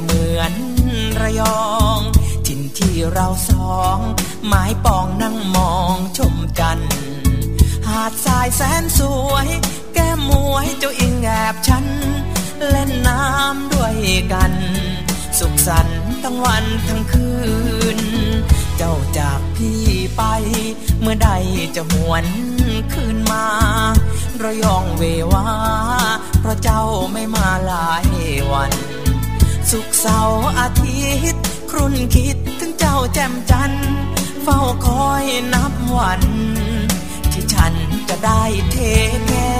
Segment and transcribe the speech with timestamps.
[0.00, 0.52] จะเหมือน
[1.20, 1.62] ระยอ
[1.98, 2.00] ง
[2.46, 3.98] ถิ่นที่เราสอง
[4.46, 6.80] หมายปองนั่งมองชมจัน
[7.86, 9.48] หาดทรายแสนสวย
[9.94, 11.84] แก้มมวยเจ้าอิงแอบฉัน
[12.68, 13.96] เล่นน้ำด้วย
[14.32, 14.52] กัน
[15.38, 17.30] สุขสันต์ทั้งวันทั้งคื
[17.96, 17.98] น
[18.76, 19.82] เจ้าจากพี่
[20.16, 20.22] ไป
[21.00, 21.30] เมื่อใด
[21.76, 22.26] จะหวน
[22.92, 23.46] คืนมา
[24.42, 25.02] ระยองเว
[25.32, 25.46] วา
[26.40, 28.06] เพราะเจ้าไม่มาหลาย
[28.52, 28.72] วัน
[29.74, 33.90] สุขเสาร์อาทิตย์ ครุ่นคิดถึงเจ้าแจ่มจันทร์
[34.42, 36.22] เฝ้าคอยนับวัน
[37.32, 37.74] ที่ฉัน
[38.08, 38.76] จะได้เท
[39.28, 39.54] แก่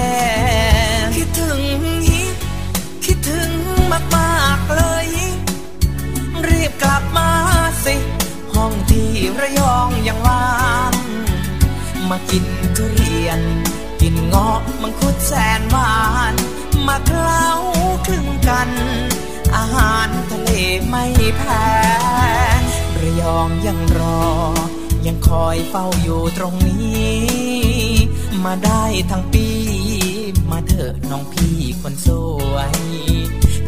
[1.16, 1.60] คิดถึง
[2.06, 2.20] ฮิ
[3.04, 3.50] คิดถึง
[4.16, 5.08] มากๆเลย
[6.48, 7.30] รีบกลับมา
[7.84, 7.94] สิ
[8.54, 10.44] ห้องที่ระยองยังว่า
[10.92, 10.94] ง
[12.08, 12.44] มากิน
[12.76, 13.40] ทุเรียน
[14.00, 15.94] กินเงาะมังคุดแสนหวา
[16.32, 16.34] น
[16.86, 17.48] มาเคล้า
[18.06, 18.70] คลึงกัน
[19.56, 20.50] อาหารทะเล
[20.88, 21.04] ไม่
[21.38, 21.68] แพ้
[23.00, 24.22] ระยองยังรอ
[25.06, 27.18] ยังคอยเฝ้าอยู่ตรงนี้
[28.44, 29.48] มาได้ทั้งปี
[30.50, 32.08] มาเถอะน้องพี่คนส
[32.52, 32.72] วย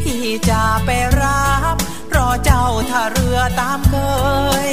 [0.01, 0.89] พี่จะไป
[1.21, 1.75] รับ
[2.15, 3.95] รอเจ้าท่าเรือตามเค
[4.69, 4.71] ย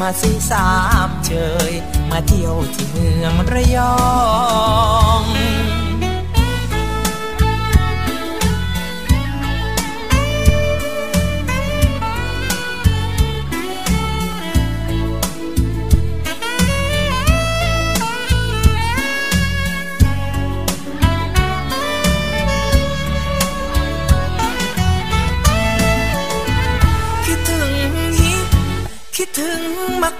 [0.00, 0.70] มาสีสา
[1.06, 1.32] มเช
[1.70, 1.72] ย
[2.10, 3.96] มาเที่ยวที่เมืองระยอ
[5.20, 5.22] ง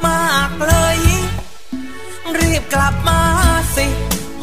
[0.07, 0.99] มากๆเลย
[2.39, 3.21] รีบกลับมา
[3.77, 3.87] สิ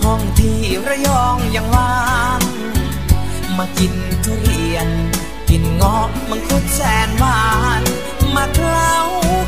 [0.03, 1.95] ห้องที่ระยองยังว่า
[2.39, 2.41] ง
[3.57, 3.93] มากิน
[4.25, 4.87] ทุเรียน
[5.49, 7.43] กินเงาะมังคุดแสนหวา
[7.81, 7.83] น
[8.35, 8.95] มาเคล้า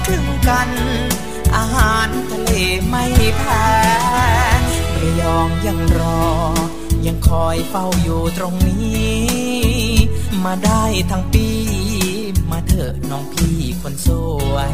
[0.05, 0.69] คลึงกัน
[1.55, 2.51] อาหารทะเล
[2.87, 3.05] ไม่
[3.37, 3.67] แพ้
[4.99, 6.23] ระยองยังรอ
[7.05, 9.19] ยังคอยเฝ้าอยู่ตรงนี้
[10.43, 11.49] มาได้ทั้งปี
[12.51, 14.09] มาเถอะน้องพี่คนส
[14.51, 14.71] วย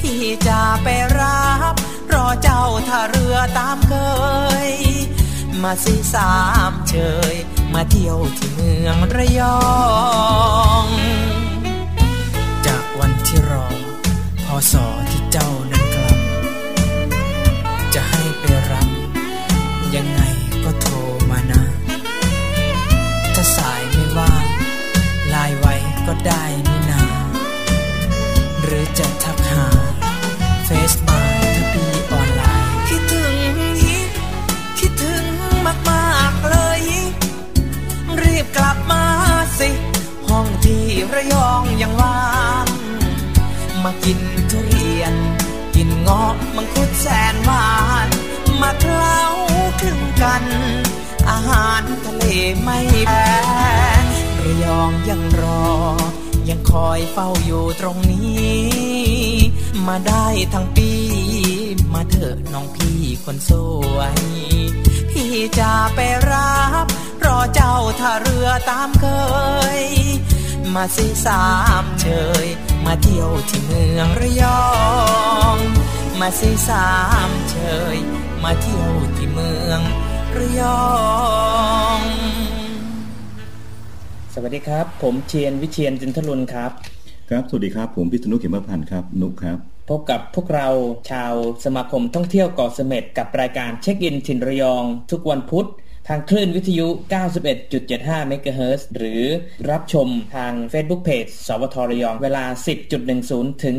[0.00, 1.74] พี่จะไปรับ
[2.12, 3.94] รอเจ้าท่าเรือตามเค
[4.68, 4.70] ย
[5.62, 6.34] มาสีสา
[6.70, 6.94] มเช
[7.32, 7.34] ย
[7.74, 9.60] มาเที่ยวที่เมืองระยอ
[10.84, 10.86] ง
[12.66, 13.66] จากวันที่รอ
[14.46, 15.50] พอสอที่เจ้า
[70.94, 71.44] สีสา
[71.82, 72.06] มเช
[72.44, 72.46] ย
[72.86, 74.64] มาเที่ยวที่เมืองระยอ
[75.54, 75.56] ง
[76.20, 76.88] มาสีสา
[77.28, 77.56] มเช
[77.94, 77.96] ย
[78.44, 79.80] มาเที่ยวที่เมือง
[80.36, 80.86] ระยอ
[81.98, 82.00] ง
[84.34, 86.70] สวัสดีครับ ผมเชียนวิเชียนจินทลุนครับ
[87.30, 89.58] ครับ สวัสดีครับ ผมพิษณุเข็มพันธ์ครับ นุกครับ
[89.90, 90.68] พบกับพวกเรา
[91.10, 95.68] ชาวสมาคมท่องเที่ยวเกาะเสม็ดกับรายการเช็คอินถิ่นระยอง ทุกวันพุธ
[96.08, 96.86] ทางคลื่นวิทยุ
[97.58, 99.22] 91.75 เมกะเฮิรตซ์หรือ
[99.70, 102.44] รับชมทาง Facebook Page สวทระยอง เวลา
[103.04, 103.74] 10.10 ถึง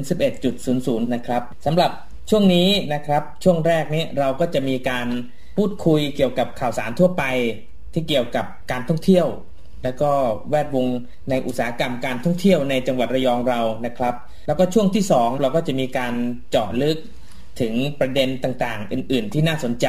[0.55, 1.91] 11.00 นะครับสำหรับ
[2.29, 5.07] ช่วงนี้นะครับ ช่วงแรกนี้เราก็จะมีการ
[5.57, 7.23] พูดคุยเกี่ยวกับข่าวสารทั่วไป
[7.93, 9.27] ที่เกี่ยวกับการท่องเที่ยว
[9.83, 10.11] แล้วก็
[10.49, 10.87] แวดวง
[11.29, 14.15] ในอุตสาหกรรมการท่องเที่ยวในจังหวัดระยองเรานะครับ
[14.47, 16.13] แล้วก็ช่วงที่ 2 เราก็จะมีการ
[16.51, 16.97] เจาะลึก
[17.61, 19.87] ถึงประเด็นต่างๆ อื่น ๆ ที่น่าสนใจ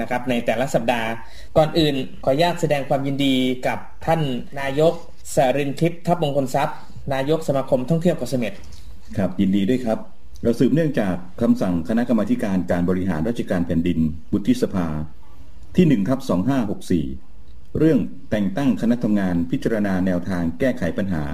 [0.00, 1.08] นะครับ ในแต่ละสัปดาห์
[1.56, 1.94] ก่อนอื่น
[2.24, 3.34] ขออนุญาตแสดงความยินดี
[3.66, 4.20] กับท่าน
[4.60, 4.94] นายก
[5.34, 6.76] สรินทิพย์ทัพมงคลทรัพย์
[7.14, 8.52] นายกสมาคมท่องเที่ยวเกาะเสม็ด
[9.16, 9.98] ครับยินดีด้วยครับ
[10.42, 13.98] เราสืบเนื่องจากคำสั่งคณะกรรมาการการบริหารราชการแผ่นดิน
[14.32, 14.86] บุติสภา
[15.76, 16.20] ที่1ทับ
[16.98, 17.98] 2564 เรื่อง
[18.30, 21.24] แต่งตั้งคณะทำงานพิจารณาแนวทางแก้ไขปัญหา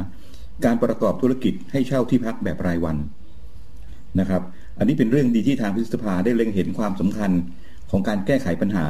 [0.64, 2.96] การประกอบธุรกิจให้เช่าที่พักแบบรายวัน
[4.20, 4.42] นะครับ
[4.78, 7.30] อันนี้เป็นเรื่องดีที่ทางพิสภาได้เล็งเห็นความสำคัญ
[7.90, 8.86] ของการแก้ไขปัญหา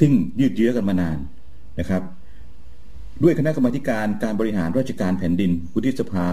[0.00, 1.18] ซึ่งยืดเยื้อกันมานาน
[1.80, 2.02] นะครับ
[3.22, 6.28] ด้วยคณะกรรมการการบริหารราชการแผ่นดินวุฒิสภา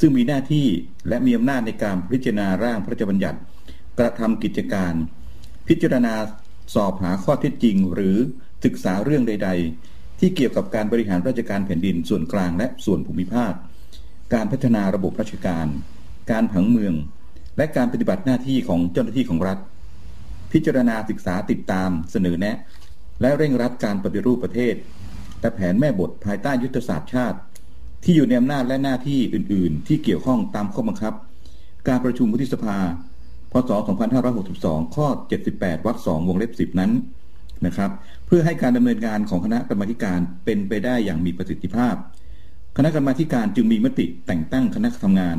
[0.00, 0.66] ซึ่งมีหน้าที่
[1.08, 3.38] และมีอำนาจในการพิจารณาร่างพระราชบัญญัติ
[3.98, 4.92] กระทำกิจการ
[5.68, 6.14] พิจารณา
[6.74, 8.16] สอบหาข้อเท็จจริง หรือ
[8.64, 9.50] ศึกษาเรื่องใด
[9.84, 13.52] ๆ ที่เกี่ยวกับการบริหารราชการแผ่นดินส่วนกลางและส่วนภูมิภาค
[14.34, 15.66] การพัฒนาระบบราชการ
[16.30, 16.94] การผังเมือง
[17.56, 19.58] และการปฏิบัติหน้าที่ของเจ้าหน้าที่ของรัฐ
[20.52, 22.56] พิจารณาศึกษาติดตามเสนอแนะ
[23.20, 24.74] และเร่งรัดการปฏิรูปประเทศ
[25.40, 27.38] และแผนแม่บทภายใต้ยุทธศาสตร์ชาติ
[28.04, 31.14] ที่อยู่ในอำนาจและหน้าที่อื่น ๆ ที่เกี่ยวข้องตามข้อบังคับ
[31.88, 32.78] การประชุมวุฒิสภา
[33.52, 33.70] พศ
[34.32, 35.06] 2562 ข้อ
[35.46, 36.92] 78 วรรค 2 วงเล็บ 10 นั้น
[37.66, 37.90] นะครับ
[38.26, 41.94] เพื่อให้การดำเนินงานของคณะกรรมาการเป็นไปได้อย่างมีประสิทธิภาพ
[42.76, 45.38] คณะกรรมาการจึงมีมติแต่งตั้งคณะทำงาน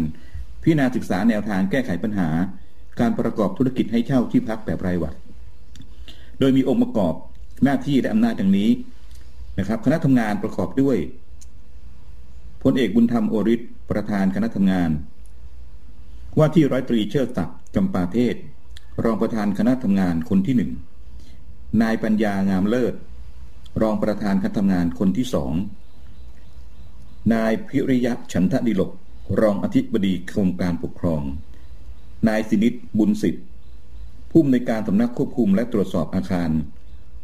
[0.61, 2.29] พิจารณาศึกษาแนวทางแก้ไขปัญหา
[2.99, 5.15] การประกอบธุรกิจให้เช่าที่พักแบบรายวัน
[6.39, 7.13] โดยมีองค์ประกอบ
[7.63, 8.69] หน้าที่และอำนาจดังนี้
[9.59, 10.97] นะครับ คณะทำงานประกอบด้วย
[12.63, 13.61] พลเอกบุญธรรมโอริศ
[13.91, 14.89] ประธานคณะทำงาน
[16.37, 18.35] ว่าที่ร้อยตรีเชิดศักดิ์จำปาเทศ
[19.03, 20.71] รองประธานคณะทำงานคนที่หนึ่ง
[21.81, 22.93] นายปัญญางามเลิศ
[23.81, 25.53] รองประธานคณะทำงานคนที่สอง
[27.33, 28.91] นายพิริยะฉันทะดิลก
[29.41, 31.21] รองอธิบดีกรมการปกครอง
[32.27, 33.45] นายสินิตบุญสิทธิ์
[34.31, 36.49] ผู้อำนวยการสำนักควบคุมและตรวจสอบอาคาร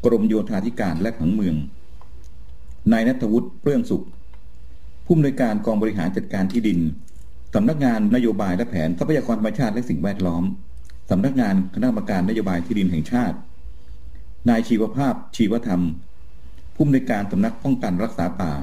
[0.06, 1.56] กรมโยธาธิการและผังเมือง
[2.92, 4.06] นายนัทวุฒิเปรื่องสุข
[5.06, 6.80] ผู้อำนวยการกองบริหารจัดการที่ดิน
[7.54, 10.44] สำนักงานนโยบายและแผนทรัพยากรธรรมชาติและสิ่งแวดล้อม
[11.10, 13.38] สำนักงานคณะกรรมการนโยบายที่ดินแห่งชาติ
[14.50, 15.84] นายชีวภาพ ชีวธรรม
[16.76, 18.54] ผู้อำนวยการสำนักป้องกันรักษาป่า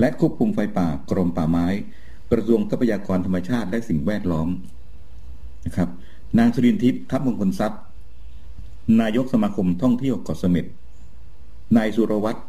[0.00, 1.66] และควบคุมไฟป่ากรมป่าไม้
[2.32, 4.48] กระทรวงทรัพยากรธรรมชาติและสิ่งแวดล้อม
[5.66, 5.88] นะครับ
[6.38, 7.80] นางสุรินทิพย์ทัพมงคลทรัพย์
[9.00, 10.66] นายกสมาคมท่องเที่ยวเกาะเสม็ด
[11.76, 12.40] นายสุรวัตร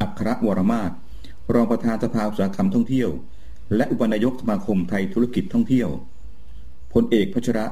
[0.00, 0.92] อัครวรมาศ
[1.54, 3.10] รองประธานสภาอุตสาหกรรมท่องเที่ยว
[3.76, 5.88] และอุปนายกสมาคมไทยธุรกิจท่องเที่ยว
[6.92, 7.66] พลเอกพัชระ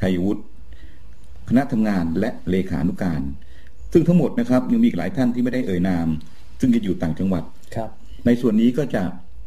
[0.00, 0.42] ชัยวุฒิ
[1.48, 3.22] คณะทำงานและเลขานุการ
[3.92, 6.08] ซึ่งทั้งหมดนะครับยังมีอีกหลายท่านที่ไม่ได้เอ่ยนาม
[6.60, 7.44] ซึ่งจะอยู่ต่างจังหวัด
[7.76, 7.90] ครับ
[8.26, 9.02] ในส่วนนี้ก็จะ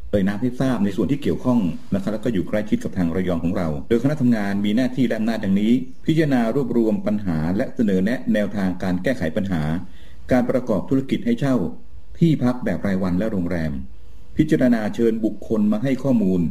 [0.10, 1.60] เอ่ยนามให้ทราบในส่วนที่เกี่ยวข้อง
[1.94, 5.74] นะครับแล้วก็อยู่ใกล้ชิดกับทางระยองของเรา โดยคณะทำงานมีหน้าที่และอำนาจดังนี้
[6.06, 9.64] พิจารณารวบรวมปัญหา และเสนอแนะแนวทางการแก้ไขปัญหา
[10.32, 11.56] การประกอบธุรกิจให้เช่า
[12.20, 13.72] ที่พักแบบรายวันและโรงแรม
[14.38, 16.42] พิจารณาเชิญบุคคลมาให้ข้อมูล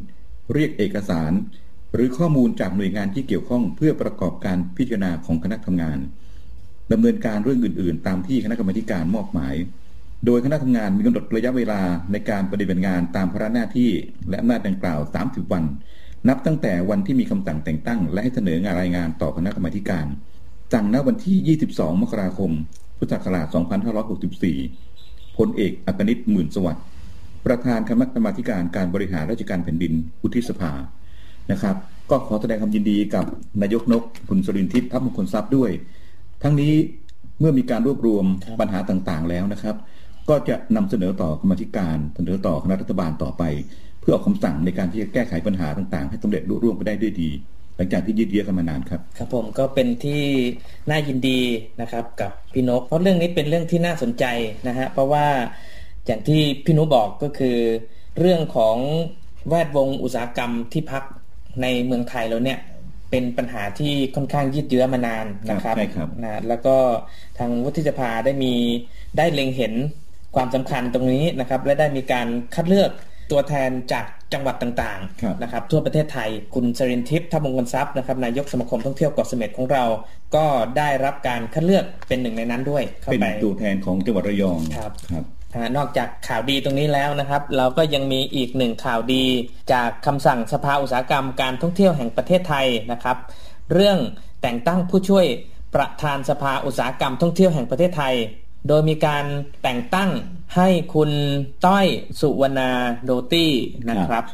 [0.53, 1.33] เรียกเอกสาร
[1.95, 5.99] หรือข้อมูลจากหน่วยงานที่เกี่ยวข้อง เพื่อประกอบการพิจารณาของคณะทำงาน
[6.93, 9.55] ดำเนินการเรื่องอื่น ๆ ตามที่คณะกรรมการมอบหมาย
[10.25, 11.81] โดยคณะทำงานมีกำหนดระยะเวลา
[12.13, 13.91] ในการปฏิบัติงานตามพระหน้าที่
[14.29, 15.65] และอำนาจดังกล่าว 30 วัน
[16.29, 20.07] นับตั้งแต่วันที่มีคำสั่งแต่งตั้ง และให้เสนองานรายงานต่อคณะกรรมการ
[20.73, 22.51] สั่งณวันที่ 22 มกราคม
[22.99, 23.47] พุทธศักราช
[24.63, 26.85] 2564 พลเอกอักนิตหมื่นสวัสดิ์
[27.47, 29.93] ประธานคณะกรรมาการการบริหารราชการแผ่นดิน
[30.23, 30.73] อุทิสภา
[31.53, 31.77] นะครับ
[32.11, 33.25] ก็ขอแสดงความยินดีกับ
[33.63, 35.71] นายกนกคุณสรินทิพย์ทัพมงคลทรัพย์ด้วย
[36.43, 36.73] ทั้งนี้
[37.41, 38.25] เมื่อมีการรวบรวม
[38.61, 39.77] ปัญหาต่างๆแล้วนะครับ
[40.29, 43.43] ก็จะนำเสนอต่อกรรมธิการเสนอต่อคณะรัฐบาลต่อไป
[44.01, 47.31] เพื่อออกคำสั่งในการที่จะแก้ไขปัญหาต่างๆ ให้สำเร็จรุ่ร่วงไปได้ด้วยดี
[47.77, 50.23] หลังจากที่ยืดเยื้อกันมานานครับ ครับผมก็เป็นที่
[50.91, 51.41] น่ายินดี
[51.81, 54.25] นะครับกับพี่นก เพราะเรื่องนี้เป็นเรื่องที่น่าสนใจ
[54.69, 55.27] นะฮะเพราะว่า
[56.07, 57.57] อย่างที่พี่นุบอกก็คือ
[58.21, 58.77] เรื่องของ
[59.49, 61.03] แวดวงอุตสาหกรรมที่พัก
[61.63, 62.59] ในเมืองไทยแล้วเนี่ย
[63.11, 66.77] เป็นปัญหาที่ค่อนข้างยืดเยื้อมานานนะครับใช่ครับนะแล้วก็
[67.39, 68.55] ทางวุฒิสภาได้มี
[69.17, 69.75] ได้เล็งเห็น
[70.37, 72.91] ความสำคัญตรงนี้นะครับ และได้มีการคัดเลือก
[73.33, 79.85] ตัวแทนจากจังหวัดต่างๆนะครับทั่วประเทศไทยคุณสรินทิพย์ทัพมงคลทรัพย์นะครับนายกสมาคมท่องเที่ยวเกาะเสม็ดของเรา
[80.35, 80.45] ก็
[80.79, 85.25] ได้รับการคัดเลือกเป็นหนึ่งในนั้นด้วยเป็นตัวแทนของจังหวัดระยองครับครับ
[85.77, 89.25] นอกจากข่าวดีตรงนี้แล้วนะครับ เราก็ยังมีอีกหนึ่งข่าวดี
[89.73, 93.17] จากคำสั่งสภาอุตสาหกรรมการท่องเที่ยวแห่งประเทศไทยนะครับ
[93.73, 93.99] เรื่อง
[94.43, 95.27] แต่งตั้งผู้ช่วย
[95.75, 98.15] ประธานสภาอุตสาหกรรมท่องเที่ยวแห่งประเทศไทย
[98.69, 99.25] โดยมีการ
[99.63, 100.11] แต่งตั้ง
[100.57, 101.11] ให้คุณ
[101.67, 101.87] ต้อย
[102.21, 102.71] สุวรรณา
[103.05, 103.53] โดตี้
[103.91, 104.25] นะครับ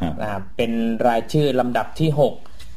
[0.57, 0.73] เป็น
[1.07, 2.21] รายชื่อลำดับที่ 6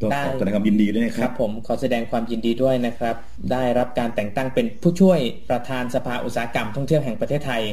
[0.03, 3.15] ก็ขอแสดงความยินดีด้วยนะครับผมขอแสดงความยินดีด้วยนะครับ
[3.51, 5.19] ได้รับการแต่งตั้งเป็นผู้ช่วย
[5.49, 7.63] ประธานสภาอุตสาหกรรมท่องเที่ยวแห่งประเทศไทย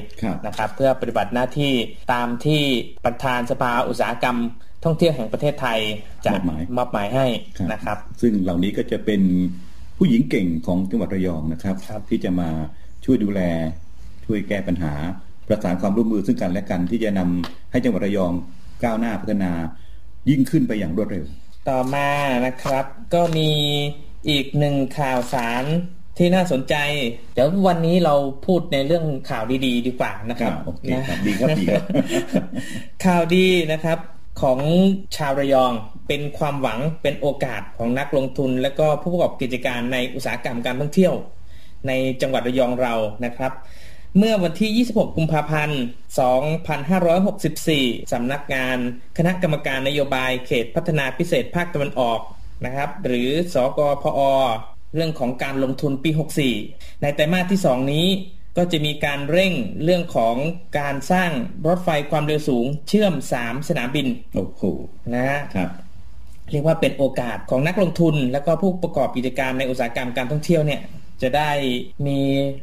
[0.46, 1.72] นะครับ เพื่อปฏิบัติหน้าที่
[2.12, 2.62] ตามที่
[3.04, 4.36] ประธานสภาอุตสาหกรรม
[4.84, 5.78] ท่องเที่ยวแห่งประเทศไทย
[6.26, 6.32] จะ
[6.76, 7.26] มอบหมายให้
[7.72, 9.22] นะครับ ซึ่งเหล่านี้ก็จะเป็น
[9.98, 12.48] ผู้หญิงเก่งของจังหวัดระยองนะครับรบที่จะมา
[13.04, 13.40] ช่วยดูแล
[14.24, 14.92] ช่วยแก้ปัญหา
[15.48, 18.32] ประสานความร่วมมือซึ่งกันและกันที่จะนำให้จังหวัดระยอง
[18.84, 19.52] ก้าวหน้าพัฒนา
[20.30, 21.24] ยิ่งขึ้นไปอย่างรวดเร็ว
[21.68, 22.08] ต่อมา
[22.46, 23.50] นะครับ ก็มี
[24.28, 25.64] อีกหนึ่งข่าวสาร
[26.18, 26.74] ที่น่าสนใจ
[27.34, 28.14] เดี๋ยววันนี้เรา
[28.46, 31.84] พูดในเรื่องข่าวดีๆดีกว่านะครับโอเคครับดีครับดีครับ
[33.04, 33.98] ข่าวดีนะครับ
[34.42, 34.58] ของ
[35.16, 35.72] ชาวระยอง
[36.08, 41.14] เป็นความหวังเป็นโอกาสของนักลงทุน และก็ผู้ประกอบกิจการในอุตสาหกรรมการท่องเที่ยว
[41.86, 43.52] ในจังหวัดระยองเรานะครับ
[44.18, 45.82] เมื่อวันที่ 26 กุมภาพันธ์
[47.14, 48.78] 2564 สำนักงาน
[49.18, 52.20] คณะกรรมการนโยบายเขตพัฒนาพิเศษภาคตะวันออก
[52.64, 54.20] นะครับ หรือสอกพอ
[54.94, 56.10] เรื่องของการลงทุนปี
[56.56, 58.06] 64 ในไตรมาสที่ 2 นี้
[58.56, 59.52] ก็จะมีการเร่ง
[59.84, 60.36] เรื่องของ
[60.78, 61.30] การสร้าง
[61.66, 64.62] รถไฟความเร็วสูงเชื่อม 3 สนามบิน โอ้โห
[65.14, 65.70] นะฮะครับ
[66.50, 70.80] เรียกว่าเป็นโอกาสของนักลงทุน และก็ผู้ประกอบกิจการในอุตสาหกรรมการท่องเที่ยวเนี่ย
[71.22, 71.50] จะได้
[72.06, 72.18] มี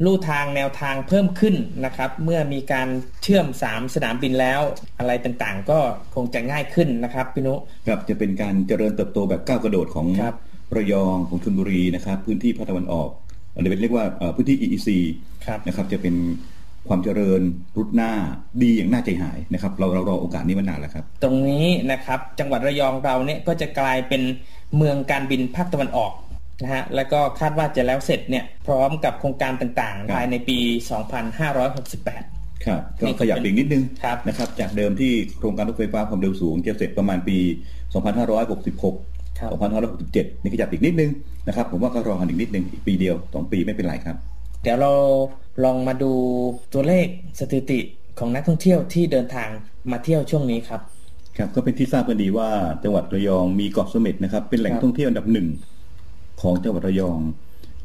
[0.05, 2.87] ลู่ทางแนวทางเพิ่มขึ้นนะครับ เมื่อมีการ
[3.23, 4.61] เชื่อม 3 สนามบินแล้ว
[4.99, 5.79] อะไรต่างๆ ก็
[6.15, 7.55] คงจะง่ายขึ้นนะครับพี่นุ
[7.87, 10.35] ครับจะเป็นการเจริญเติบโตแบบก้าวกระโดดของครับ
[10.75, 13.09] ระยองของชลบุรีนะครับ พื้นที่ภาคตะวันออก
[13.55, 14.89] อันนี้เป็นเรียกว่าเอ่อพื้นที่ EEC
[15.45, 16.15] ครับนะครับจะเป็น
[16.87, 17.41] ความเจริญ
[17.77, 18.11] รุดหน้า
[18.61, 24.21] ดีอย่างน่าใจหายนะครับ เราเรารอโอกาสนี้มานานแล้วครับ ตรงนี้นะครับจังหวัดระยองเราเนี่ยก็จะกลายเป็น
[24.77, 26.11] เมืองการบินภาคตะวันออก
[26.63, 30.57] นะฮะแล้วก็คาดว่าจะแล้วเสร็จเนี่ยพร้อมกับโครงการต่างครับๆภายในปี
[31.41, 37.37] 2568 ครับก็นี่ก็ขยับเป็นอีกนิดนึงครับนะครับจากเดิมที่โครงการรถไฟฟ้าความเร็วสูงจะเสร็จประมาณปี
[38.17, 39.49] 2566ครับ
[40.01, 41.11] 2567 นี่ขยับอีกนิดนึง
[41.47, 44.15] นะครับผมว่าก็รอกันอีกนิดนึงอีกปีเดียวสองปีไม่เป็นไรครับ
[44.63, 44.93] เดี๋ยวเรา
[45.63, 46.11] ลองมาดู
[46.73, 47.07] ตัวเลข
[47.39, 47.79] สถิติ
[48.19, 49.49] ของนักท่องเที่ยวที่เดินทาง
[49.91, 50.81] มาเที่ยวช่วงนี้ครับ
[51.37, 52.49] ครับก็เป็นที่ทราบกันดีว่า
[52.83, 55.47] จังหวัดระยองมีเกาะเสม็ดนะครับเป็นแหล่งครับท่องเที่ยวอันดับหนึ่ง
[56.41, 57.19] ของจังหวัดระยอง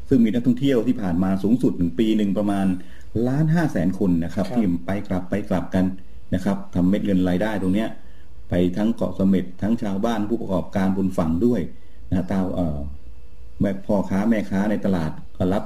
[0.09, 2.65] ซึ่งมีนักท่องเที่ยวที่ผ่านมาสูงสุดหนึ่งปีหนึ่งประมาณ
[3.27, 5.85] ล้านห้าแสนคนนะครับครับที่ไปกลับไปกลับกัน
[6.33, 7.89] นะครับทำเม็ดเงินรายได้ตรงเนี้ย
[8.49, 11.61] ไปทั้งเกาะเสม็ดทั้งชาวบ้านผู้ประกอบการบนฝั่งด้วย
[12.09, 12.77] นะตามเอ่อ
[13.59, 15.63] แม่พ่อค้าแม่ค้าในตลาดก็รับ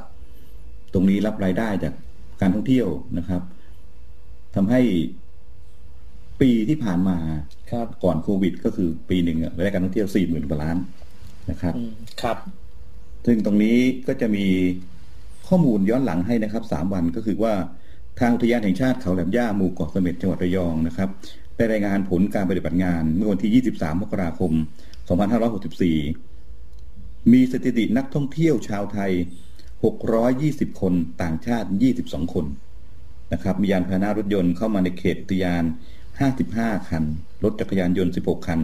[0.93, 1.93] ตรงนี้รับรายได้จาก
[2.41, 3.41] การท่องเที่ยวนะครับ
[4.55, 4.81] ทำให้
[6.41, 7.17] ปีที่ผ่านมา
[7.71, 10.77] ครับก่อนโควิด ก็คือปีหนึ่งอะรายได้การท่องเที่ยวสี่หมื่นกว่าล้าน
[11.49, 12.37] นะครับอืมครับ
[13.25, 14.45] ซึ่งตรงนี้ก็จะมี
[15.47, 17.53] ข้อมูลย้อนหลังให้นะครับสามวันก็คือว่า
[18.19, 21.09] ทางอุทยานแห่งชาติเขาแหลมย่าหมู่เกาะเสม็ดจังหวัดระยองนะครับ
[21.55, 24.51] ได้รายงานผลการปฏิบัติงานเมื่อวันที่ 23 มกราคม
[25.31, 29.11] 2564 มีสถิตินักท่องเที่ยวชาวไทย
[29.95, 31.67] 620 คนต่างชาติ
[32.01, 32.45] 22 คน
[33.33, 35.63] นะครับมียานพาหนะรถยนต์เข้ามาในเขตอุทยาน
[36.25, 37.03] 55 คัน
[37.43, 38.59] รถจักรยานยนต์ 16 คัน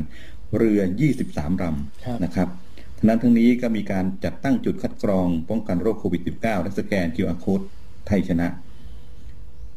[0.57, 0.81] เรือ
[1.21, 2.49] 23ลำนะครับ
[2.97, 7.65] ทั้งนั้นทั้งนี้ก็มีการจัดตั้งจุดคัดกรองป้องกันโรคโควิด -19 และสแกน QR Code
[8.07, 8.47] ไทยชนะ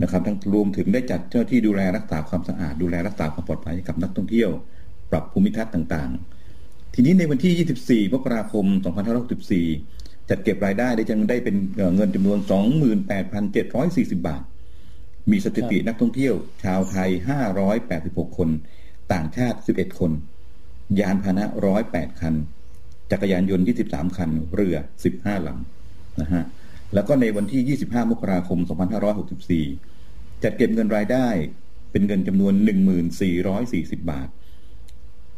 [0.02, 4.50] นะครับ ทั้งรวมถึงได้จัดเจ้าหน้าที่ดูแลรักษาความสะอาดดูแลรักษาความปลอดภัยให้กับนักท่องเที่ยว
[5.10, 8.64] ปรับภูมิทัศน์ต่างๆ ทีนี้ในวันที่ 24มกราคม
[9.48, 12.38] 2564 จัดเก็บรายได้ได้จังได้เป็นเอ่อเงินจำนวน
[13.18, 14.42] 28,740 บาท
[15.30, 16.34] มีสถิตินักท่องเที่ยว
[16.64, 17.10] ชาวไทย
[17.74, 18.48] 586 คน
[19.12, 20.12] ต่างชาติ 11 คน
[21.00, 21.44] ยานพาหนะ
[21.82, 22.34] 108 คัน
[23.10, 24.76] จักรยานยนต์ 23 คัน เรือ
[25.12, 26.44] 15 ลำนะฮะ
[26.94, 28.58] แล้วก็ในวันที่ 25 มกราคม
[29.70, 31.26] 2564 จัดเก็บเงินรายได้
[31.92, 32.54] เป็นเงินจำนวน
[33.32, 34.28] 1440 บาท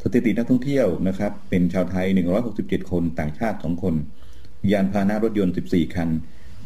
[0.03, 2.07] สถิตินักท่องเที่ยวนะครับ เป็นชาวไทย
[2.49, 3.95] 167 คน ต่างชาติ 2 คน
[4.73, 6.09] ยานพาหนะรถยนต์ 14 คัน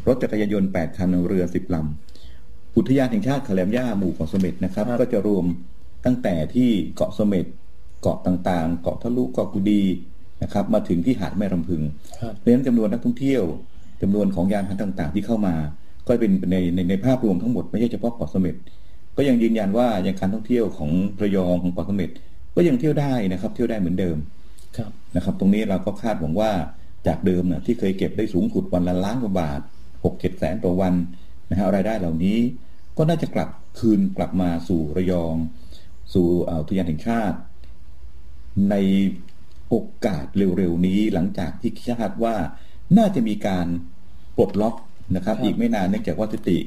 [0.06, 5.44] รถจักรยานยนต์ 8 คัน เรือ 10 ลำ อุทยานแห่งชาติขแหลมย่าหมู่เกาะเสม็ดนะครับครับก็จะรวม
[6.04, 7.46] ตั้งแต่ที่เกาะเสม็ด
[8.02, 9.82] เกาะต่างๆ เกาะทะลุ เกาะกุดี
[10.42, 11.82] นะครับ มาถึงที่หาดแม่รำพึง
[12.20, 13.42] ครับเพราะฉะนั้นจำนวนนักท่องเที่ยว
[14.02, 15.54] จำนวนของยานพาหนะต่าง ๆ ที่เข้ามา
[16.06, 18.54] ก็เป็นในในในภาพรวมทั้งหมดไม่ใช่เฉพาะเกาะเสม็ด
[19.16, 20.90] ก็ยังยืนยันว่ายังการท่องเที่ยวของ
[21.22, 22.10] ระยองของเกาะเสม็ด
[22.56, 24.16] ก็ยังเที่ยวได้นะครับ เที่ยวได้เหมือนเดิม
[24.76, 26.52] ครับนะครับ ตรงนี้เราก็คาดหวังว่า
[27.06, 29.60] จากเดิมนะที่เคยเก็บได้สูงสุดวันละล้านกว่าบาท
[30.04, 30.94] หกเจ็ดแสนต่อวัน
[31.50, 32.38] นะฮะรายได้เหล่านี้
[32.96, 33.48] ก็น่าจะกลับ
[33.78, 35.34] คืนกลับมาสู่ระยอง
[36.14, 37.36] สู่เอ่ออุทยานแห่งชาติ
[38.70, 38.74] ใน
[39.23, 39.23] โอ
[40.06, 42.34] กาสเร็วๆนี้หลังจากที่คาดว่า
[42.98, 43.66] น่าจะมีการ
[44.36, 44.74] ปลดล็อก
[45.16, 46.58] นะครับครับอีกไม่นานเนื่องจากว่าสถิติ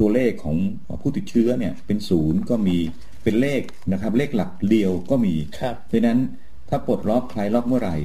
[0.00, 0.56] ตัวเลขของ
[1.00, 2.76] ผู้ติดเชื้อเนี่ยเป็นศูนย์ก็มี
[3.22, 3.62] เป็นเลข
[3.92, 6.20] นะครับ เลขหลักเดียวก็มีครับเพราะฉะนั้น
[6.68, 7.96] ถ้าปลดล็อกคลายล็อกเมื่อไหร่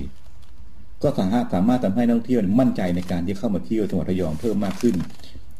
[1.03, 4.95] ก็สามารถสามารถทำให้นักท่องเที่ยวมั่นใจในการที่เข้ามาเที่ยวจังหวัดระยองเพิ่มมากขึ้น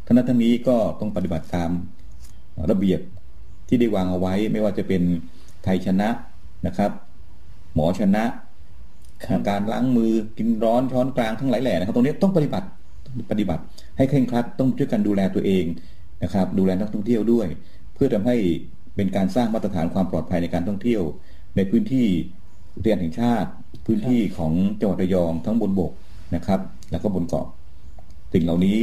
[0.06, 1.72] ทั้งนั้นทั้งนี้ก็ต้องปฏิบัติตาม
[2.72, 3.02] ระเบียบ
[3.68, 5.02] ที่ได้วางเอาไว้ ไม่ว่าจะเป็น
[5.64, 6.10] ไทยชนะ
[6.68, 6.92] นะครับ
[7.74, 8.43] หมอชนะครับ
[9.50, 12.68] การล้างมือกินร้อนช้อนกลางทั้งหลายแหล่นะครับตรงนี้ต้องปฏิบัติ
[13.32, 13.62] ปฏิบัติ
[13.98, 15.66] ให้เคร่งครัดต้องช่วยกันดูแลตัวเอง
[16.24, 17.48] นะครับ ดูแลนักท่องเที่ยวด้วย
[17.94, 18.36] เพื่อทำให้
[18.96, 21.02] เป็นการสร้างมาตรฐานความปลอดภัยในการท่องเที่ยว
[21.56, 22.08] ในพื้นที่
[22.76, 23.50] อุทยานแห่งชาติ
[23.86, 25.92] พื้นที่ของจังหวัดระยองทั้งบนบก
[26.36, 26.60] นะครับ
[26.92, 27.46] แล้วก็บนเกาะ
[28.34, 28.80] สิ่งเหล่านี้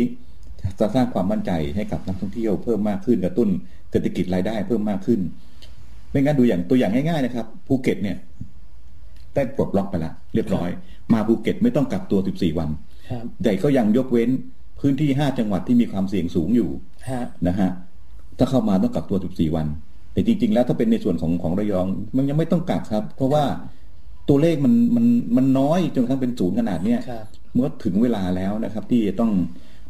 [0.81, 3.49] จะสร้างความมั่นใจให้กับนักท่องเที่ยวเพิ่มมากขึ้นกระตุ้น
[3.91, 5.21] เศรษฐกิจรายได้เพิ่มมากขึ้น
[6.11, 8.17] ไม่งั้นดูอย่างตัวอย่างง่ายๆนะครับภูเก็ตเนี่ย
[9.35, 10.71] ได้ปลดล็อกไปแล้วเรียบร้อย
[11.13, 12.69] มาภูเก็ตไม่ต้องกักตัว 14 วัน
[13.43, 14.31] แต่ก็ยังยกเว้น
[14.81, 16.71] พื้นที่ 5 จังหวัดที่มีความเสี่ยงสูงอยู่
[17.49, 17.71] นะฮะ
[18.39, 19.67] ถ้าเข้ามาต้องกักตัว 14 วัน
[20.13, 23.45] แต่จริง ๆ แล้วถ้าเป็นในส่วนของของระยองมันยังไม่ต้องกักครับ เพราะว่า
[24.29, 25.07] ตัวเลขมันมัน
[25.37, 27.01] มันน้อยจนกระทั่งเป็นศูนย์ขนาดเนี้ย
[27.55, 29.33] เมื่อถึงเวลาแล้วนะครับ ที่จะต้อง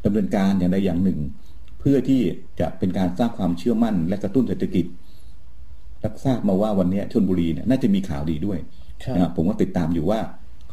[0.05, 1.19] ดำเนินการอย่างใดอย่างหนึ่ง
[1.81, 2.21] เพื่อที่
[2.61, 4.87] จะเป็นการสร้างความเชื่อมั่นและกระตุ้นเศรษฐกิจ
[6.05, 8.59] รับทราบมาว่าวันนี้ชนบุรีเนี่ยน่าจะมีข่าวดีด้วย
[9.16, 10.21] นะผมก็ติดตามอยู่ว่า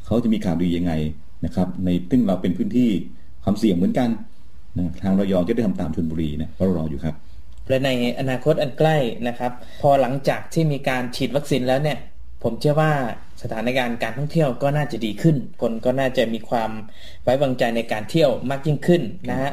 [0.06, 0.94] เขาจะมีข่าวดียังไง
[1.46, 2.90] นะครับ ในซึ่งเราเป็นพื้นที่
[3.44, 4.10] ความเสี่ยงเหมือนกัน
[4.78, 7.16] นะทางระยองจะได้ทำตามชนบุรีนะเรารออยู่ครับ
[7.70, 11.98] และในอนาคตอันใกล้นะครับ พอหลังจากที่มีการฉีดวัคซีนแล้วเนี่ย
[12.44, 12.92] ผมเชื่อว่า
[13.42, 16.72] สถานการณ์การท่องเที่ยวก็น่าจะดีขึ้น คนก็น่าจะมีความ
[17.24, 19.52] ไว้วางใจในการเที่ยวมากยิ่งขึ้นนะฮะ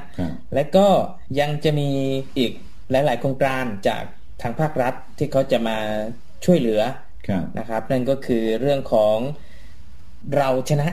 [0.54, 0.86] และก็
[1.40, 1.88] ยังจะมี
[2.38, 2.52] อีก
[2.90, 4.02] หลาย ๆ โครงการจาก
[4.42, 5.76] ทางภาครัฐที่เขาจะมา
[6.44, 6.80] ช่วยเหลือ
[7.58, 9.16] นะครับ นั่นก็คือเรื่องของ
[10.36, 10.88] เราชนะ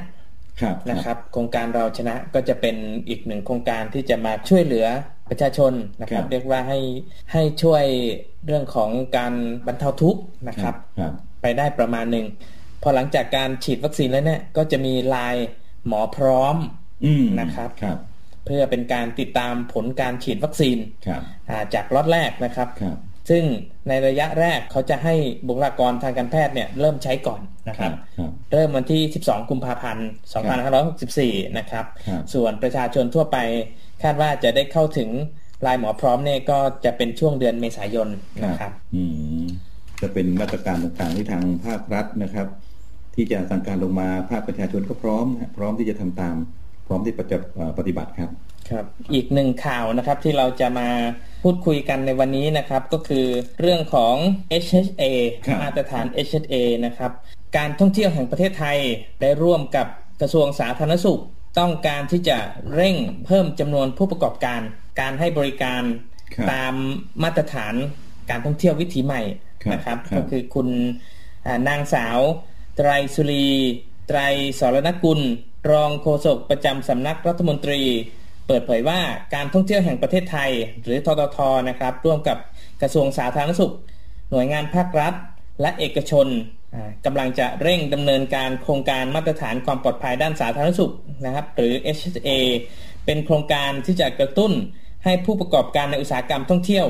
[0.90, 2.76] นะครับ โครงการเราชนะก็จะเป็น
[3.10, 4.88] อีกหนึ่งโครงการที่จะมาช่วยเหลือ
[5.30, 6.80] ประชาชนนะครับ เรียกว่าให้
[7.32, 7.84] ให้ช่วย
[8.46, 9.34] เรื่องของการ
[9.68, 10.76] บรรเทาทุกข์นะครับ
[11.42, 12.26] ไปได้ประมาณหนึ่ง
[12.84, 15.36] พอหลังจากการฉีดวัคซีนแล้วเนี่ยก็จะมีลาย
[15.88, 16.56] หมอพร้อม
[17.40, 17.98] นะครับรบ
[18.46, 20.78] เพื่อเป็นการติดตามผลการฉีดวัคซีน
[21.74, 22.98] จากล็อตแรกนะครับรบ
[23.30, 23.44] ซึ่ง
[23.88, 25.16] ในระยะแรกเขาจะให้
[25.48, 27.92] บุคลากรทางการแพทย์เนี่ยเริ่มใช้ก่อนนะครับ
[28.54, 30.08] เริ่มวันที่ 12 กุมภาพันธ์
[30.82, 31.86] 2564 นะครับ
[32.34, 33.38] ส่วนประชาชนทั่วไป
[34.04, 35.10] คาดว่าจะได้เข้าถึง
[35.66, 38.08] ลายหมอพร้อมเนี่ยก็จะเป็นช่วงเดือนเมษายน
[38.44, 39.04] นะครับอื
[39.42, 39.46] ม
[40.02, 42.48] จะเป็นมาตรการต่างๆที่ทางภาครัฐนะครับ
[43.16, 45.26] ที่จะสั่งการลงมาภาคประชาชนก็พร้อม
[45.58, 46.36] พร้อมที่จะทำตาม
[46.88, 47.38] พร้อมที่จะ
[47.80, 48.30] ปฏิบัติครับ
[48.72, 50.90] ครับอีกหนึ่งข่าวนะครับที่เราจะมา
[51.44, 53.26] พูดคุยกันในวันนี้นะครับก็คือ
[53.60, 54.16] เรื่องของ
[54.64, 55.04] HHA
[55.62, 56.56] มาตรฐาน HHA
[56.86, 57.12] นะครับ
[57.58, 58.78] การท่องเที่ยวแห่งประเทศไทย
[59.22, 59.88] ได้ร่วมกับ
[60.22, 61.22] กระทรวงสาธารณสุข
[61.60, 62.38] ต้องการที่จะ
[62.74, 64.62] เร่งเพิ่มจำนวนผู้ประกอบการ
[65.00, 65.84] การให้บริการ
[66.52, 66.74] ตาม
[67.24, 67.74] มาตรฐาน
[68.30, 69.22] การท่องเที่ยววิถีใหม่
[69.74, 70.68] นะครับก็คือคุณ
[71.68, 72.20] นางสาว
[72.76, 73.50] ไตรสุรี
[74.08, 74.20] ไตร
[74.60, 75.20] สรณกุล
[75.72, 77.82] รองโฆษกประจำสำนักรัฐมนตรี
[78.48, 79.00] เปิดเผยว่า
[79.36, 80.52] การท่องเที่ยวแห่งประเทศไทย
[80.84, 81.38] หรือททท
[81.70, 82.38] นะครับ ร่วมกับ
[82.82, 83.74] กระทรวงสาธารณสุข
[84.32, 85.14] หน่วยงานภาครัฐ
[85.62, 86.28] และเอกชน
[87.06, 90.94] กำลังจะเร่งดำเนินการโครงการมาตรฐานความปลอดภัยด้านสาธารณสุข
[91.26, 92.30] นะครับ หรือ HSA
[93.06, 94.52] เป็นโครงการที่จะกระตุ้น
[95.06, 96.88] ให้ผู้ประกอบการในอุตสาหกรรมท่องเที่ยว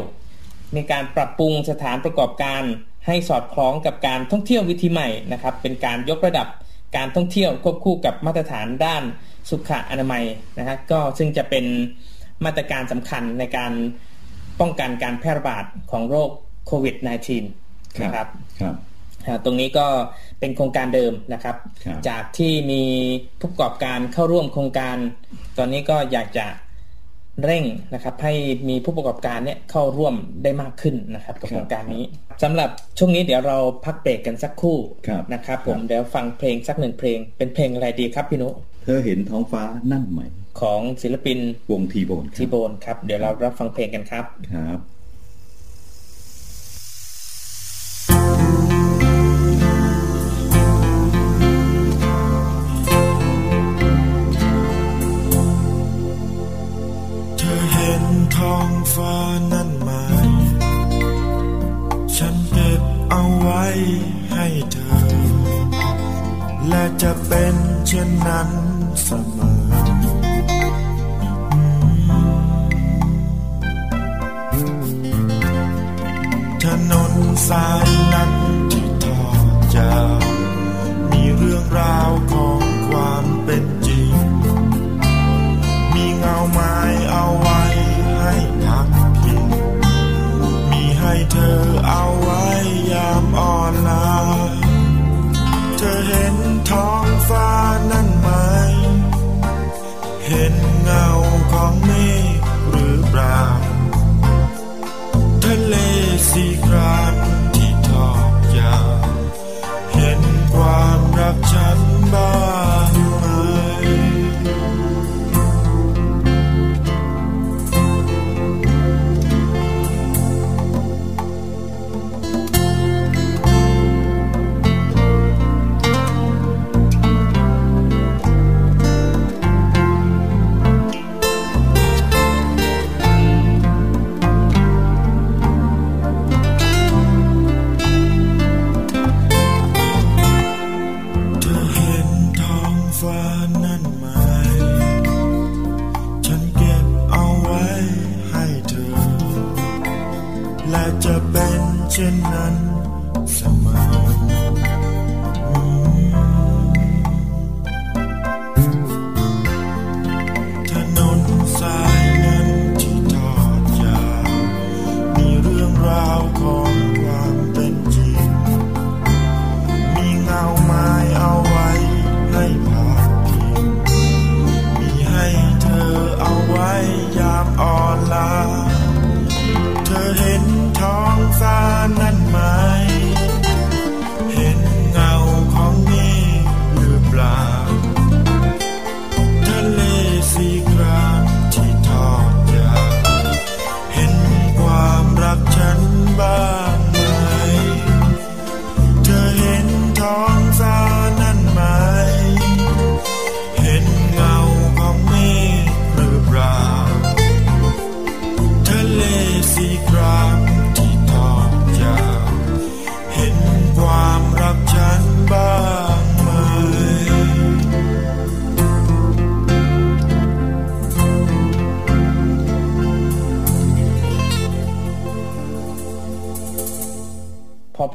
[0.75, 2.61] มีการปรับปรุงสถานประกอบการ
[3.07, 6.47] ให้สอดคล้องกับการท่องเที่ยววิธีใหม่นะครับ เป็นการยกระดับ
[6.95, 9.03] การท่องเที่ยวควบคู่กับมาตรฐานด้าน
[9.49, 10.23] สุขอนามัย
[10.57, 11.65] นะฮะก็ซึ่งจะเป็น
[12.45, 13.71] มาตรการสำคัญในการ
[14.59, 16.29] ป้องกันการแพร่ระบาดของโรค
[16.67, 16.95] โควิด
[17.45, 18.27] -19 นะครับ
[18.61, 18.75] ครับ
[19.43, 19.87] ตรงนี้ก็
[20.39, 21.55] เป็นโครงการเดิมนะครับ
[22.09, 22.83] จากที่มี
[23.39, 24.97] ผู้ประกอบการเข้าร่วมโครงการ
[25.57, 26.45] ตอนนี้ก็อยากจะ
[27.43, 27.63] เร่ง
[27.93, 28.33] นะครับให้
[28.69, 32.03] มีผู้ประกอบการเนี่ยเข้าร่วมได้มากขึ้นนะครับกับโครงการนี้
[32.43, 34.77] สำหรับช่วงนี้เดี๋ยวเราพักเบรกกันสักครู่
[35.33, 38.49] นะครับผมเดี๋ยวฟังเพลงสักหนึ่งเพลง เป็นเพลงอะไรดีครับพี่นุ
[38.83, 40.21] เธอเห็นท้องฟ้านั่นไหม
[40.61, 41.39] ของศิลปิน
[41.71, 44.79] วงทีโบนทีโบนครับ เดี๋ยวเรารับฟังเพลงกันครับครับ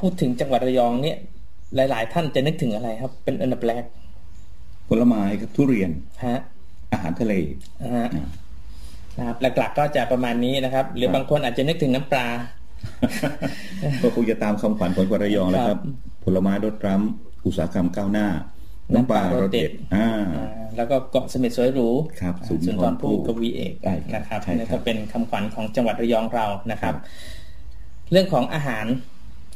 [0.00, 1.16] พูดถึงจังหวัดระยองเนี่ย
[1.76, 3.84] หลาย ๆ ท่านจะนึกถึงอะไรครับ เป็นอันดับแรก
[4.88, 5.90] ผลไม้ครับทุเรียน
[6.24, 6.38] ฮะ
[6.92, 7.34] อาหารทะเล
[7.82, 8.08] นะฮะ
[9.18, 12.26] นะครับหลัก ๆ ก็จะประมาณนี้นะครับ หรือบางคนอาจจะนึกถึงน้ำปลา
[14.02, 15.78] ก็คงจะตามคำขวัญของคนระยองแล้วครับ
[16.24, 18.28] ผลไม้รสร้ำอุตสาหกรรมก้าวหน้า
[18.94, 21.88] น้ำปลารสเด็ดอ่าอ่าแล้วก็เกาะเสม็ดสวยหรู
[22.20, 27.04] ครับอ่าสุนทรสุนทรภู่ภู่กวีเอกใช่ครับนะครับใช่ครับนี่ก็เป็นคำขวัญของจังหวัดระยองเรานะครับครับ
[28.12, 28.86] เรื่องของอาหาร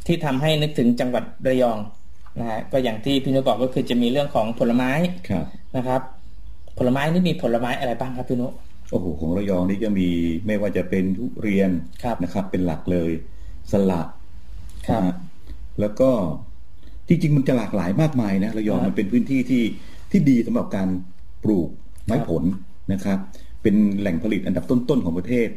[0.07, 1.79] ที่ทำให้นึกถึงจังหวัดระยอง
[2.39, 4.91] นะฮะก็อย่างที่พี่นุบอกก็คือจะมีเรื่องของผลไม้
[5.29, 5.45] ครับ
[5.77, 6.01] นะครับ
[6.79, 8.49] ผลไม้นี่มีผลไม้อะไรบ้างครับพี่นุ
[8.91, 10.09] โอ้โหของระยองนี่ก็มี
[10.47, 11.71] ไม่ว่าจะเป็นทุเรียน
[12.03, 13.11] ครับนะครับ เป็นหลักเลย
[13.73, 14.07] สลัด
[14.89, 15.15] ครับนะฮะ
[15.81, 16.11] แล้วก็
[17.09, 19.65] จริงๆมันจะหลากหลายมากมายนะระยองครับมันเป็นพื้นที่ที่
[20.11, 20.89] ที่ดีสำหรับการ
[21.45, 21.69] ปลูก
[22.07, 22.45] ไม้ครับผล
[22.93, 23.19] นะครับ
[23.63, 25.49] เป็นแหล่งผลิตอันดับต้นๆของประเทศ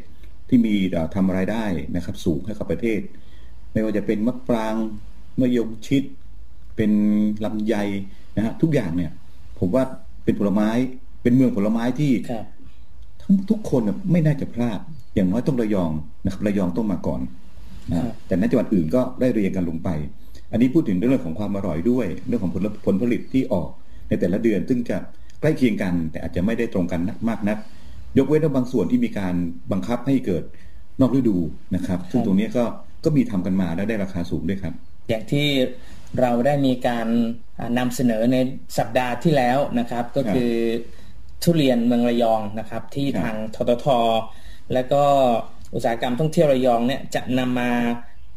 [0.50, 3.00] ที่มีเอ่อทำรายได้นะครับ สูงให้กับประเทศ
[3.74, 4.76] ไม่ว่าจะเป็นมะปราง
[5.40, 6.04] มะยงชิด
[6.76, 6.92] เป็น
[7.46, 7.76] ลำไย
[8.36, 9.12] นะฮะทุกอย่างเนี่ย
[9.60, 9.84] ผมว่า
[10.24, 10.70] เป็นผลไม้
[11.24, 12.46] เป็นเมืองผลไม้ที่ครับ
[13.22, 14.80] ทั้งทุกคนน่ะไม่น่าจะพลาด
[15.16, 15.92] อย่างน้อยต้องระยอง
[16.24, 17.22] นะครับระยองต้องมาก่อน
[17.90, 19.90] นะครับแต่ในจังหวัดอื่นก็ได้เรียงกันลงไป
[20.52, 23.70] อันนี้พูดถึงเรื่องของความอร่อยด้วย เรื่องของผลผลผลิตที่ออก
[24.10, 24.98] ในแต่ละเดือน ซึ่งจะ
[25.40, 27.58] ใกล้เคียงกัน แต่อาจจะไม่ได้ตรงกันนักมากนัก
[28.18, 29.36] ยกเว้นว่าบางส่วนที่มีการ
[29.72, 30.44] บังคับให้เกิด
[31.02, 31.38] นอกฤดู
[31.76, 32.64] นะครับ ซึ่งตรงนี้ก็
[33.06, 34.74] ก็มีทำกันมาและได้ราคาสูงด้วยครับ
[35.10, 35.48] อย่างที่
[36.22, 37.08] เราได้มีการ
[37.60, 38.38] อ่านำเสนอใน
[38.78, 40.52] สัปดาห์ที่แล้วนะครับ ก็คือ
[41.44, 43.88] ทุเรียนเมืองระยองนะครับ ที่ครับทางททท
[44.74, 45.04] และก็
[45.74, 47.72] อุตสาหกรรมท่องเที่ยวระยองเนี่ยจะนำมา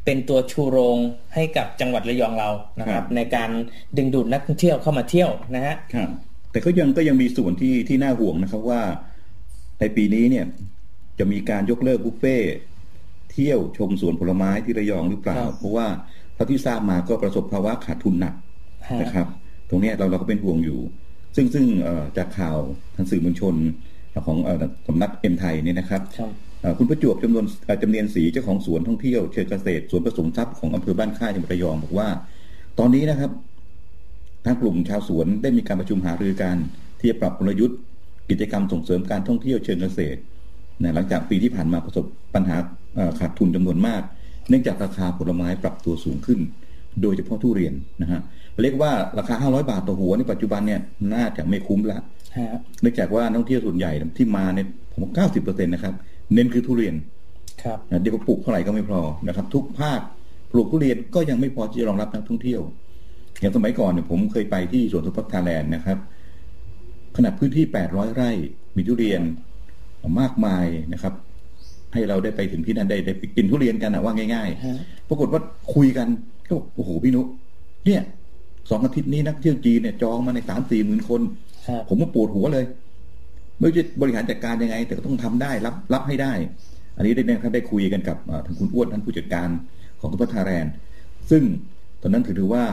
[0.04, 0.98] เป็นตัวชูโรง
[1.34, 2.50] ให้กับจังหวัดระยองเรา
[2.80, 3.50] นะครับ ในการ
[3.96, 6.08] ดึงดูดนักท่องเที่ยวเข้ามาเที่ยวนะฮะครับ
[6.50, 8.82] แต่ก็ยังก็ยังมีส่วนที่ที่น่าห่วงนะครับว่า
[9.80, 10.46] ในปีนี้เนี่ย
[11.18, 12.48] จะมีการยกเลิกบุฟเฟ่ต์
[13.36, 15.86] เที่ยวชมสวนผลไม้ที่ระยองหรือเปล่าครับเพราะว่า
[16.34, 18.34] เท่าที่ทราบมาก็ประสบภาวะขาดทุนหนัก
[18.88, 19.26] ฮะนะครับ
[19.68, 20.80] ตรงเนี้ยเราเราก็เป็นห่วงอยู่
[21.36, 22.58] ซึ่งซึ่งเอ่อจากข่าว
[22.96, 23.54] ทางสื่อมวลชน
[24.26, 32.08] ของเอ่อสำนักเอ็มไทยเนี่ยนะครับครับเอ่อคุณประจวบจำนวนเอ่อจำเนียนศรีเจ้าของสวนท่องเที่ยวเชิงเกษตรสวนผสมทรัพย์ของอำเภอบ้านค่ายจังหวัดระยองบอกว่า
[32.78, 33.30] ตอนนี้นะครับ
[34.44, 36.56] ทางกลุ่มชาวสวนได้มีการประชุมหารือกัน
[36.98, 37.78] ที่จะปรับกลยุทธ์
[38.30, 40.20] กิจกรรมส่งเสริมการท่องเที่ยวเชิงเกษตร
[40.82, 42.85] นะหลังจากปีที่ผ่านมาประสบปัญหาเอ่อ
[43.18, 44.02] ขาดทุนจำนวนมาก
[44.48, 46.40] เนื่องจากราคาผลไม้ปรับตัวสูงขึ้น
[47.02, 48.20] โดยเฉพาะทุเรียนนะฮะ
[48.62, 50.80] เรียกว่าราคา 500 บาทต่อหัวในปัจจุบันเนี่ย
[51.14, 51.98] น่าจะไม่คุ้มละ
[52.38, 52.48] ฮะ
[52.80, 55.94] เนื่องจากว่านักท่องเที่ยวส่วนใหญ่ที่มาเนี่ยผมว่า90%นะครับ
[56.34, 56.94] เน้นคือทุเรียน
[57.62, 60.00] ครับนะเดี๋ยวก็ปลูกเท่าไหร่ก็ไม่พอนะครับ ทุกภาค
[60.52, 62.60] ปลูกทุเรียนก็ยังไม่พอที่จะรองรับนักท่องเที่ยว
[63.40, 65.98] อย่างสมัยก่อนเนี่ยผมเคยไปที่สวนทุพักทาแลนด์นะครับ
[67.16, 68.30] ขนาดพื้นที่ 800 ไร่
[68.76, 69.22] มีทุเรียน
[70.20, 71.14] มากมายนะครับ
[71.96, 75.40] ให้เราได้ไปถึงที่นั่นได้ได้ไปกินทุเรียนกันนะว่าง่ายฮะๆปรากฏว่า
[75.74, 76.06] คุยกัน
[76.48, 77.22] ก็บอกโอ้โหพี่นุ
[77.86, 78.02] เนี่ย
[78.70, 81.20] สองอาทิตย์นี้นักเที่ยวจีนเนี่ยจองมาในสามสี่หมื่นคน
[81.66, 82.64] ครับผมก็ปวดหัวเลย
[83.58, 86.32] ไม่รู้จะบริหารจัดการยังไง แต่ก็ต้องทำได้รับรับให้ได้
[86.96, 89.48] อันนี้ได้นะครับได้คุยกันกับเอ่อทางคุณอ้วนท่านผู้จัดการ
[90.00, 90.72] ของทุพัทาแรนด์
[91.30, 91.42] ซึ่ง
[92.02, 92.64] ตอนนั้นถือว่า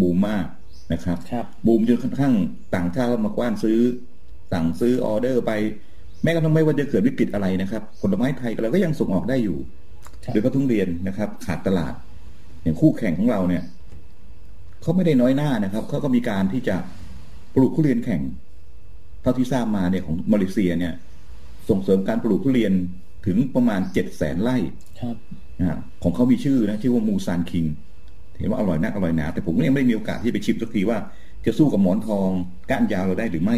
[0.00, 0.46] บูมมาก
[0.92, 2.34] นะครับครับบูมจนค่อนข้าง
[2.74, 3.78] ต่างชาติมากว้านซื้อ
[4.52, 5.52] สั่งซื้อออเดอร์ไป
[6.22, 9.58] แม้กระทั่งไม่ว่าจะเกิดวิกฤตอะไรนะครับผลไม้ไทยเราก็ยังส่งออกได้อยู่
[10.24, 11.94] ครับโดยเฉพาะทุเรียนนะครับ ขาดตลาด
[12.62, 13.62] อย่างคู่แข่งของเราเนี่ย
[14.82, 16.76] เขาไม่ได้น้อยหน้านะครับเขาก็มีการที่จะ
[17.54, 18.22] ปลูกทุเรียนแข่ง
[19.22, 20.92] เท่าที่ทราบมาเนี่ยของมาเลเซียเนี่ย
[21.68, 22.72] ส่งเสริมการปลูกทุเรียน
[23.26, 24.56] ถึงประมาณเจ็ดแสนไร่
[25.00, 25.16] ครับ
[25.58, 27.64] นะฮะของเขามีชื่อนะชื่อว่ามูซานคิง
[28.38, 30.98] เห็นว่าอร่อยนักอร่อยหนา แต่ผมก็ยังไม่ได้มีโอกาสที่ไปชิมสักทีว่า
[31.46, 32.28] จะสู้กับหมอนทอง
[32.70, 33.56] ก้านยาวเราได้หรือไม่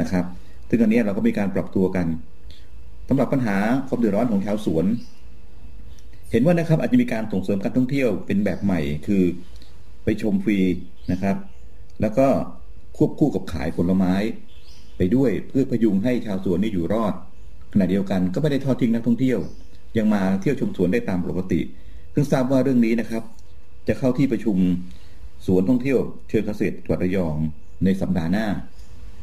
[0.00, 0.24] นะครับ
[0.70, 2.06] ซึ่งอันนี้เราก็มีการปรับตัวกัน
[3.08, 3.56] สำหรับปัญหา
[3.88, 4.86] ความเดือดร้อนของชาวสวน
[6.30, 9.22] เห็นว่านะครับอาจจะมีการส่งเสริมการท่องเที่ยวเป็นแบบใหม่ คือ
[10.04, 10.58] ไปชมฟรี
[11.12, 11.36] นะครับ
[12.00, 12.26] แล้วก็
[12.96, 14.14] ควบคู่กับขายผลไม้
[14.96, 17.14] ไปด้วยเพื่อพยุงให้ชาวสวนนี่อยู่รอด
[17.72, 19.38] ขณะเดียวกันก็ไม่ได้ทอดทิ้งนักท่องเที่ยว
[19.98, 21.60] ยังมาเที่ยวชมสวนได้ตามปกติ
[22.14, 23.22] ซึ่งทราบว่าเรื่องนี้นะครับ
[23.88, 24.56] จะเข้าที่ประชุม
[25.46, 27.34] สวนท่องเที่ยวเชิงเกษตรจังหวัดระยอง
[27.84, 28.46] ในสัปดาห์หน้า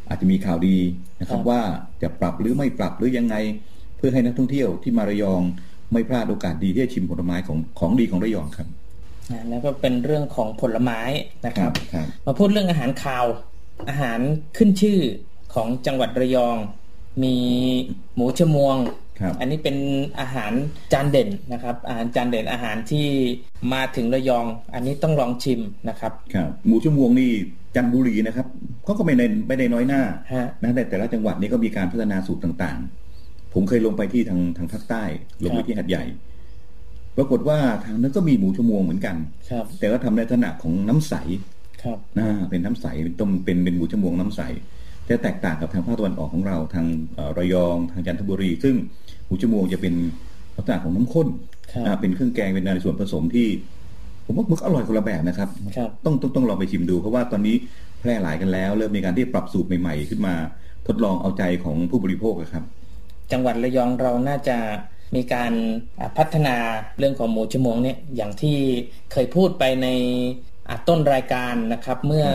[0.10, 0.78] อาจจะมีข่าวดี
[1.20, 1.62] นะครับครับว่า
[2.02, 3.36] จะปรับหรือไม่ปรับหรือยังไง
[3.98, 5.42] เพื่อให้นักท่องเที่ยวที่มาระยอง
[5.94, 8.68] ไม่พลาดโอกาสดีที่จะชิมผลไม้ของของดีของระยองครับ
[9.32, 11.02] อ่าแล้วก็เป็นเรื่องของผลไม้
[11.46, 13.26] นะครับครับมาพูดเรื่องอาหารคาว
[13.90, 14.20] อาหาร
[14.58, 15.00] ขึ้นชื่อ
[15.54, 16.58] ของจังหวัดระยอง
[17.24, 17.36] มี
[18.16, 19.07] หมูชะมวงครับ
[19.40, 19.76] อันนี้เป็น
[20.20, 20.52] อาหาร
[20.94, 23.08] จานเด่นนะครับ อาหารจานเด่นอาหารที่
[23.74, 27.32] มาถึงระยอง อันนี้ต้องลองชิมนะครับครับหมูชั่วโมงนี่
[27.76, 28.48] จันทบุรีนะครับ
[28.84, 30.02] เขาก็ไม่ได้ไม่ได้น้อยหน้า
[30.34, 35.04] ฮะนะแต่แต่ละจังหวัดนี้ก็มีการพัฒนาสูตรต่างๆ ผมเคยลงไปที่ทางทางภาคใต้
[35.44, 36.04] ลงไปครับที่หัดใหญ่
[37.18, 39.16] ปรากฏว่าทางนั้นก็มีหมูชมวงเหมือนกัน
[39.50, 41.14] ครับแต่ก็ทำในลักษณะของน้ำใส
[41.84, 44.42] ครับนะเป็นน้ำใสเป็นต้มเป็นเป็นหมูชมวงน้ำใส
[45.06, 48.76] แต่แตกต่างกับทางภาคตะวันออกของเราทางเอ่อระยองทางจันทบุรี ซึ่ง
[49.28, 49.94] หมูชมวงจะเป็น
[50.56, 51.28] ลักษณะของน้ำข้น
[51.72, 53.48] ครับอ่าเป็นเครื่องแกงเป็นในส่วนผสมที่
[54.26, 57.56] ผมว่ามันก็อร่อยคนละแบบนะครับครับ ต้องต้องต้องลองไปชิมดู เพราะว่าตอนนี้
[58.00, 60.34] แพร่หลายกันแล้ว เริ่มมีการที่ปรับสูตรใหม่ๆ ขึ้นมา
[60.88, 62.64] ทดลองเอาใจของผู้บริโภคอะครับ
[63.32, 64.58] จังหวัดระยองเราน่าจะ
[65.16, 65.54] มีการ
[66.00, 66.56] อ่าพัฒนา
[67.00, 68.58] เรื่องของหมูชมวงเนี่ยอย่างที่
[69.12, 69.88] เคยพูดไปใน
[70.70, 72.26] อ่าต้นรายการนะครับ เมื่อ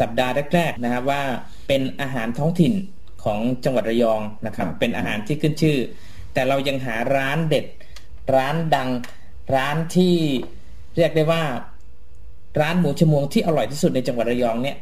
[0.00, 1.22] สัปดาห์แรกๆนะครับว่า
[1.68, 2.72] เป็นอาหารท้องถิ่น
[3.24, 5.76] ของจังหวัดระยองนะครับครับเป็นอาหารที่ขึ้นชื่อ
[6.36, 7.66] แต่เรายังหาร้านเด็ด
[8.36, 8.88] ร้านดัง
[9.54, 10.14] ร้านที่
[10.96, 11.42] เรียกได้ว่า
[12.60, 14.76] ร้านหมูชมวงที่อร่อยที่สุดในจังหวัดระยองเนี่ย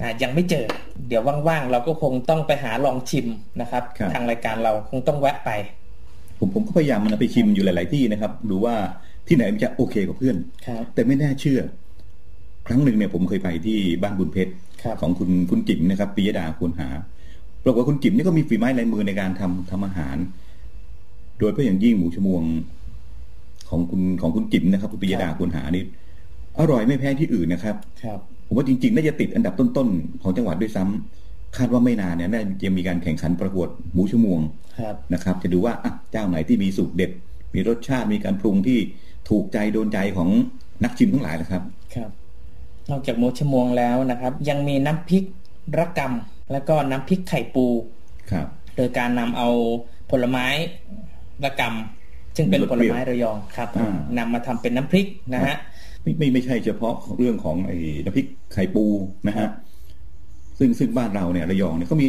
[0.00, 0.66] อ่ายังไม่เจอ
[1.08, 3.26] เดี๋ยวว่างๆ เราก็คงต้องไปหาลองชิม
[3.60, 5.50] นะครับครับทางรายการเราคงต้องแวะไป
[6.38, 8.74] ผมผมก็พยายามมันไปชิมอยู่หลาย ๆ ที่นะครับดูว่า
[9.28, 10.36] ที่ไหนมันจะโอเคกับเพื่อน
[10.66, 11.60] ครับแต่ไม่น่าเชื่อ
[12.66, 16.88] ครั้งหนึ่งเนี่ยผมเคยไปที่บ้านบุญเพชรครับของคุณคุณจิ๋มนะครับปิยดาคุณหา
[17.64, 20.16] ปรากฏว่าคุณจิ๋มนี่ก็มีฝีไม้ลายมือในการทำทำอาหาร
[21.38, 22.42] โดยเฉพาะอย่างยิ่งหมูชมวง
[23.68, 25.82] ของคุณของคุณจิ๋มนะครับคุณปิยดาคุณหานี่
[26.58, 34.38] อร่อยไม่แพ้ที่อื่นนะครับ ครับ ผมว่าจริงๆ น่าจะติดอันดับต้นๆ ของจังหวัดด้วยซ้ำคาดว่าไม่นานเนี่ยน่าจะมีการแข่งขันประกวดหมูชั่วโมง
[34.78, 37.10] ครับนะครับ จะดูว่าอะเจ้าไหนที่มีสูตรเด็ด
[37.54, 38.78] มีรสชาติมีการปรุงที่
[39.28, 40.28] ถูกใจโดนใจของ
[40.84, 41.62] นักชิมทั้งหลายนะครับ
[41.94, 42.10] ครับ
[42.90, 45.24] นอกจากหมูชมวงแล้วนะครับ ยังมีน้ำพริก
[45.78, 47.66] ระกำแล้วก็น้ำพริกไข่ปู
[48.30, 49.48] ครับ โดยการนำเอา
[50.10, 50.46] ผลไม้
[51.44, 55.56] ระกำซึ่งเป็นผลไม้ระยองครับอ่านำมาทำเป็นน้ำพริกนะฮะ
[56.02, 58.84] ไม่ไม่ไม่ใช่เฉพาะเรื่องของไอ้น้ำพริกไข่ปู
[59.28, 59.48] นะฮะ
[60.58, 62.06] ซึ่งซึ่งบ้านเราเนี่ยระยองเนี่ยก็มี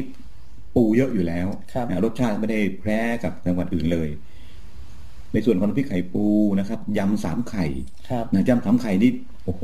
[0.76, 4.10] ปูเยอะอยู่แล้วครับนะรสชาติไม่ได้แพ้กับจังหวัดอื่นเลย
[5.34, 6.26] ในส่วนของน้ำพริกไข่ปู
[6.60, 7.66] นะครับยำสามไข่
[8.10, 9.12] ครับนะยำสามไข่นี่
[9.46, 9.64] โอ้โห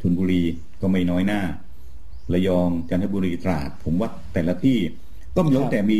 [0.00, 0.42] ชลบุรี
[0.80, 1.40] ก็ไม่น้อยหน้า
[2.32, 4.78] ระยองจันทบุรีตราด ผมว่าแต่ละที่
[5.36, 5.98] ก็มีแล้วแต่มี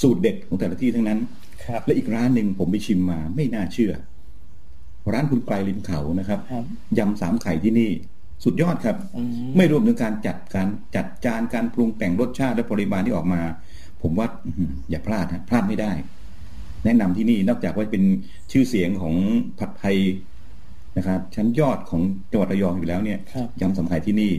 [0.00, 1.41] สูตรเด็ดของแต่ละที่ทั้งนั้นครับ
[1.86, 3.92] และอีกร้านหนึ่งผมไปชิมมาไม่น่าเชื่อ
[5.12, 6.64] ร้านคุณไกลลินเขานะครับครับ
[6.98, 7.90] ยำสามไข่ที่นี่
[8.44, 13.42] สุดยอดครับอืมไม่รวมถึงการจัดการจัดจานการปรุงแต่งรสชาติและปริมาณที่ออกมา
[14.02, 15.92] ผมว่าอื้อหืออย่าพลาดนะพลาดไม่ได้
[16.84, 18.04] แนะนำที่นี่นอกจากว่าเป็น
[18.52, 19.14] ชื่อเสียงของ
[19.58, 19.96] ผัดไทย
[20.96, 24.32] นะครับชั้นยอดของจังหวัดระยองอยู่แล้วเนี่ยครับยำสามไข่ที่นี่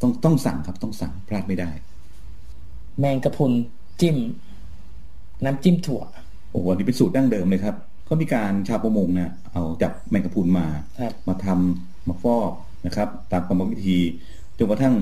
[0.00, 1.70] ต้องต้องสั่งครับต้องสั่งพลาดไม่ได้
[2.98, 3.52] แมงกะพรุน
[4.00, 4.16] จิ้ม
[5.44, 6.02] น้ำจิ้มถั่ว
[6.50, 7.76] โอ้โหอันนี้เป็นสูตรดั้งเดิมเลยครับ
[8.08, 10.66] ก็มีการชาวประมงนะเอาจับแมงกะพรุนมา
[11.00, 12.52] ครับมาทำมาฟอก
[12.86, 13.98] นะครับ ตามกรรมวิธี
[14.58, 14.94] จนกระทั่ง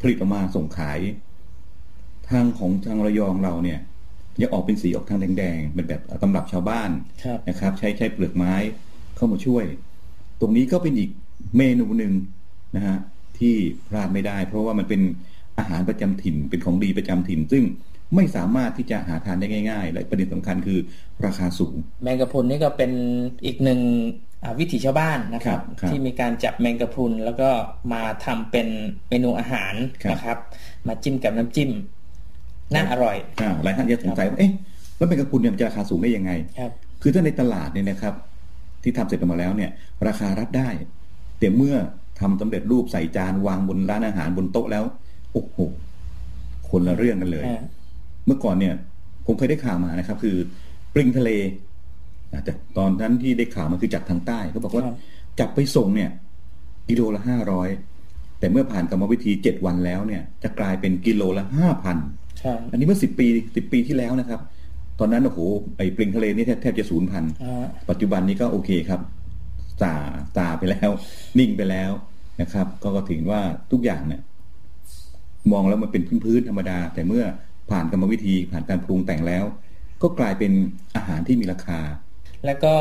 [0.00, 0.98] ผลิตออกมาส่งขาย
[2.30, 3.80] ทางของทางระยองเราเนี่ย
[4.40, 6.90] ยังออกเป็นสีออกทางแดงๆเป็นแบบตำรับชาวบ้าน
[7.24, 8.54] ครับนะครับ ใช้ใช้เปลือกไม้
[9.16, 9.64] เข้ามาช่วย
[10.40, 11.10] ตรงนี้ก็เป็นอีก
[11.56, 12.12] เมนูหนึ่ง
[12.76, 12.96] นะฮะ
[13.38, 13.54] ที่
[13.88, 15.00] พลาดไม่ได้ เพราะว่ามันเป็น
[15.58, 17.64] อาหารประจำถิ่นเป็นของดีประจำถิ่น ซึ่ง
[18.14, 20.78] ไม่สามารถที่จะหาทานได้ง่าย ๆ และประเด็นสำคัญคือ
[21.26, 22.92] ราคาสูง แมงกะพรุนนี่ก็เป็น
[23.44, 23.80] อีกหนึ่ง
[24.42, 27.48] อ่าวิถีชาวบ้านนะครับครับที่มีการจับแมงกะพรุนแล้วก็
[27.92, 28.68] มาทำเป็น
[29.08, 30.38] เมนูอาหารครับนะครับ
[30.88, 31.70] มาจิ้มกับน้ำจิ้ม
[32.74, 34.52] น่าอร่อยอ่าหลายท่านจะสงสัยว่าเอ๊ะ
[34.96, 36.70] แล้วแมงกะพรุนเนี่ยมันจะราคาสูงได้ยังไงครับ
[37.02, 38.14] คือถ้าในตลาดเนี่ยนะครับ
[38.82, 39.70] ที่ทำเสร็จออกมาแล้วเนี่ย
[40.06, 40.68] ราคารับได้
[41.38, 41.74] แต่เมื่อ
[42.20, 44.84] ทำสำเร็จรูปใส่จานวางบนร้านอาหารบนโต๊ะแล้ว
[45.32, 45.56] โอ้โห
[46.70, 47.62] คนละเรื่องกันเลยอ่า
[48.28, 48.74] เมื่อก่อนเนี่ย
[49.26, 50.36] ผมเคยได้ข่าวมานะครับ คือ
[50.94, 51.30] ปลิงทะเล
[52.32, 54.96] อะแต่ตอนนั้นที่ได้ข่าวมันคือจากทางใต้เขาบอกว่าครับ
[55.40, 56.10] จับไปส่งเนี่ย
[56.88, 57.68] กิโลละห้าร้อย
[58.38, 61.96] แต่เมื่อผ่านกรรมวิธีเจ็ดวันแล้วเนี่ย จะกลายเป็นกิโลละห้าพัน
[62.38, 64.40] ใช่อันนี้เมื่อสิบปีสิบปีที่แล้วนะครับ
[64.98, 65.40] ตอนนั้นโอ้โห
[65.76, 69.00] ไอ้ปลิงทะเลนี่แทบแทบจะสูญพันธุ์อ่าปัจจุบันนี้ก็โอเคครับ
[69.80, 69.92] ซา
[70.36, 70.90] ซาไปแล้ว
[71.38, 71.90] นิ่งไปแล้ว
[72.40, 73.40] นะครับ ก็ก็ถือว่า
[73.72, 74.20] ทุกอย่างเนี่ย
[75.52, 77.24] มองแล้วมันเป็นพื้นๆธรรมดา แต่เมื่อ
[77.70, 79.44] ผ่านกรรมวิธีผ่านการปรุงแต่งแล้ว
[80.02, 80.52] ก็กลายเป็น
[80.96, 81.80] อาหารที่มีราคา
[82.46, 82.74] แล้วก็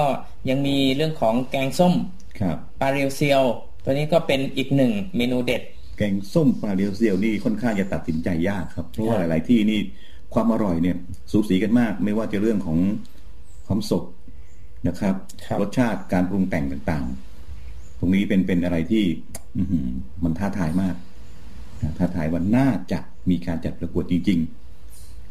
[0.49, 1.93] ยังมีเรื่องของแกงส้ม
[2.39, 3.43] ครับปลาเรียวเซียว
[3.83, 5.61] ตัวนี้ก็เป็นอีกหนึ่งเมนูเด็ด
[5.97, 9.79] แกงส้มปลาเรียวเซียวนี่ค่อนข้างจะตัดสินใจยากครับเพราะว่าครับหลาย ๆ ที่นี่
[10.33, 10.97] ความอร่อยเนี่ย
[11.31, 12.77] สูสีกันมาก ไม่ว่าจะเรื่องของ
[13.67, 14.03] ความสด
[14.87, 17.05] นะครับครับรสชาติการปรุงแต่งต่าง
[17.53, 19.03] ๆ ตรงนี้เป็นเป็นอะไรที่
[19.57, 19.87] อื้อหือ
[20.23, 20.95] มันท้าทายมาก
[21.81, 24.66] นะท้าทายว่าน่าจะมีการจัดประกวดจริง ๆ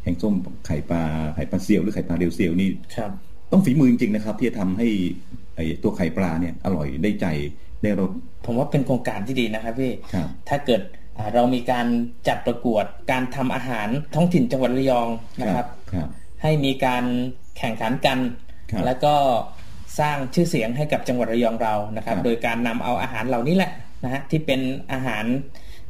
[0.07, 0.35] แกงส้ม
[0.66, 1.03] ไข่ปลา
[1.35, 3.11] ไข่ปลาเซียวหรือไข่ปลาเรียวเซียวนี่ครับ
[3.53, 4.88] ต้องฝีมือจริงๆนะครับ ที่จะทำให้
[5.57, 7.27] ไอ้ตัวไข่ปลาเนี่ยอร่อยได้ใจ
[7.83, 8.11] ได้รส
[8.47, 10.83] ผมว่าเป็นโครงการที่ดีนะครับพี่ครับถ้าเกิด
[11.19, 11.87] อ่าเรามีการ
[12.29, 15.09] จัดประกวดการทำอาหารท้องถิ่นจังหวัดระยอง
[15.40, 16.09] นะครับครับ
[16.42, 17.05] ให้มีการ
[17.59, 18.19] แข่งขันกัน
[18.71, 19.14] ครับแล้วก็
[20.01, 23.73] สร้างชื่อเสียงให้กับจังหวัดระยองเรานะครับ โดยการนำเอาอาหารเหล่านี้แหละ
[24.05, 24.61] นะฮะที่เป็น
[24.92, 25.25] อาหาร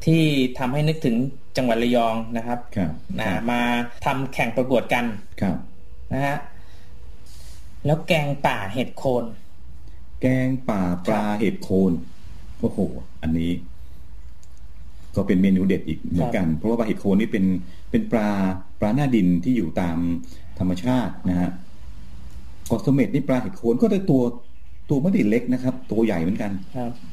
[0.04, 0.22] ที่
[0.58, 1.16] ทำให้นึกถึง
[1.56, 2.58] จังหวัดระยองนะครับ
[3.18, 3.60] นะมา
[4.04, 5.04] ทำแข่งประกวดกัน
[5.40, 5.56] ครับ
[6.12, 6.36] นะฮะ
[7.86, 9.24] แล้วแกงป่าเห็ดโคน
[10.20, 11.92] แกงป่าปลาเห็ดโคน
[12.60, 12.78] โอ้โห
[13.22, 13.50] อันนี้
[15.16, 17.44] ก็เป็นเมนูเด็ดอีกเหมือนกัน เพราะว่าปลาเห็ดโคนนี่เป็น
[17.90, 18.28] เป็นปลา
[18.80, 19.98] ปลาหน้าดินที่อยู่ตาม
[20.58, 21.50] ธรรมชาตินะฮะ
[22.66, 24.22] เกาะเสม็ดนี่ปลาเห็ดโคนก็ได้ตัว
[24.90, 26.52] ตัวไม่ได้เล็กนะครับ ตัวใหญ่เหมือนกัน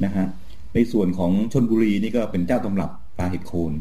[0.03, 0.25] นะฮะ
[0.75, 3.71] ในส่วนของชนบุรีนี่ก็เป็นเจ้าตำรับปลาเห็ดโคน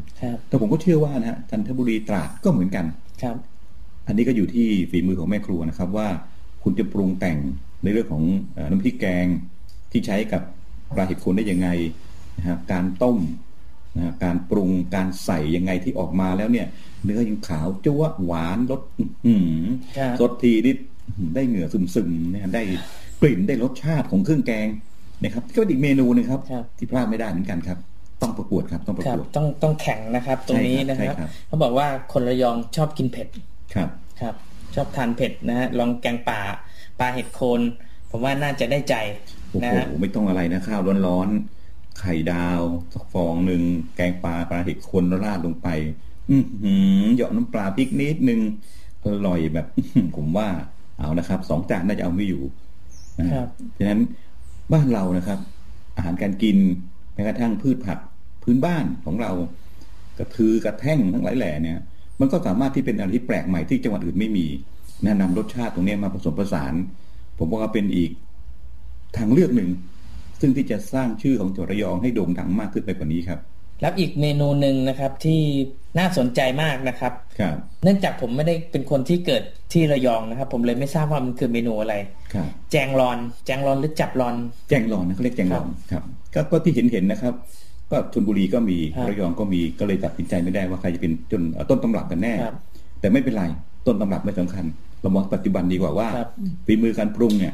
[0.47, 2.85] แต่ผมก็เชื่อว่านะฮะจันทบุรีตราดก็เหมือนกัน
[3.21, 3.35] ครับ
[4.07, 6.07] อันนี้ก็อยู่ที่ฝีมือของแม่ครัวนะครับว่า
[6.63, 7.37] คุณจะปรุงแต่ง
[7.83, 8.23] ในเรื่องของ
[8.69, 9.25] น้ำพริกแกง
[9.91, 10.41] ที่ใช้กับ
[10.95, 11.69] ปลาเห็ดโคนได้ยังไง
[12.37, 13.17] นะฮะการต้ม
[13.95, 16.67] นะการปรุงการใส่ยังไงที่ออกมาแล้วเนี่ย
[17.03, 18.81] เนื้อยังขาวจ้วหวานรส
[20.19, 20.77] สดทีนิด
[21.35, 22.63] ได้เหงื่อซึมๆนะได้
[23.21, 24.67] กลิ่นได้รสชาติของเครื่องแกง
[25.21, 26.41] นะครับก็เป็นอีกเมนูนึงครับ
[26.77, 27.77] ที่พลาดไม่ได้เหมือนกันครับ
[28.21, 31.15] ต้องประกวดครับต้องประกวดต้องต้องแข่งนะครับ ตรงนี้นะครับ
[31.47, 33.27] เขาบอกว่าคนระยองชอบกินเผ็ด
[33.73, 33.89] ครับ
[34.21, 34.35] ครับ
[34.75, 36.39] ชอบทานเผ็ดนะฮะลองแกงป่า
[36.99, 37.61] ปลาเห็ดโคน
[38.11, 38.95] ผมว่าน่าจะได้ใจ
[39.63, 42.61] นะฮะไม่ต้องอะไรนะข้าวร้อนๆไข่ดาว
[42.93, 43.61] สักฟองหนึ่ง
[43.95, 45.67] แกงปลาปลาเห็ดโคนราดลงไป
[46.31, 48.39] อือหือหยอดน้ำปลาพริกนิดนึง
[49.03, 49.67] อร่อยแบบ
[50.15, 50.47] ผมว่า
[50.99, 52.43] เอานะครับสองจานน่าจะเอาไม่อยู่
[53.19, 53.47] นะครับ
[53.77, 53.99] ฉะนั้น
[54.71, 55.39] บ้านเรานะครับ
[55.97, 56.57] อาหารการกิน
[57.13, 57.99] แม้กระทั่งพืชผัก
[58.43, 59.31] พื้นบ้านของเรา
[60.17, 61.79] กระทือกระแท่งทั้งหลายแหล่เนี่ย
[62.19, 64.47] มันก็สามารถที่เป็นอะไรที่แปลกใหม่ที่จังหวัดอื่นไม่มี
[65.03, 66.73] แนะนำรสชาติตรงนี้มาผสมผสาน
[67.37, 68.11] ผมว่าเป็นอีก
[69.17, 69.69] ทางเลือกหนึ่ง
[70.39, 73.39] ซึ่งที่จะสร้างชื่อของจังหวัดระยองให้โด่งดังมากขึ้นไปกว่านี้ครับ
[73.81, 75.41] แล้วอีกเมนูหนึ่งนะครับที่
[75.99, 81.95] น่าสนใจมากนะครับครับเนื่องจากผมไม่ได้เป็นคนที่เกิดที่ระยองนะครับ ผมเลยไม่ทราบว่ามันคือเมนูอะไร
[82.33, 84.35] ครับแจงรอน แจงรอนหรือจับรอน
[84.69, 86.03] แจงรอนนะเขาเรียกแจงรอนครับ
[86.51, 87.33] ก็ที่เห็นเห็นนะครับ
[87.91, 92.33] ก็ชนบุรีก็มีระยองก็มีก็เลยตัดสินใจไม่ได้ว่าใครจะเป็นจนต้นตำรับกันแน่
[92.99, 93.43] แต่ไม่เป็นไร
[93.87, 94.65] ต้นตำรับไม่สำคัญ
[95.01, 96.07] เรามองปัจจุบันดีกว่าว่า
[96.65, 97.53] ฝีมือการปรุงเนี่ย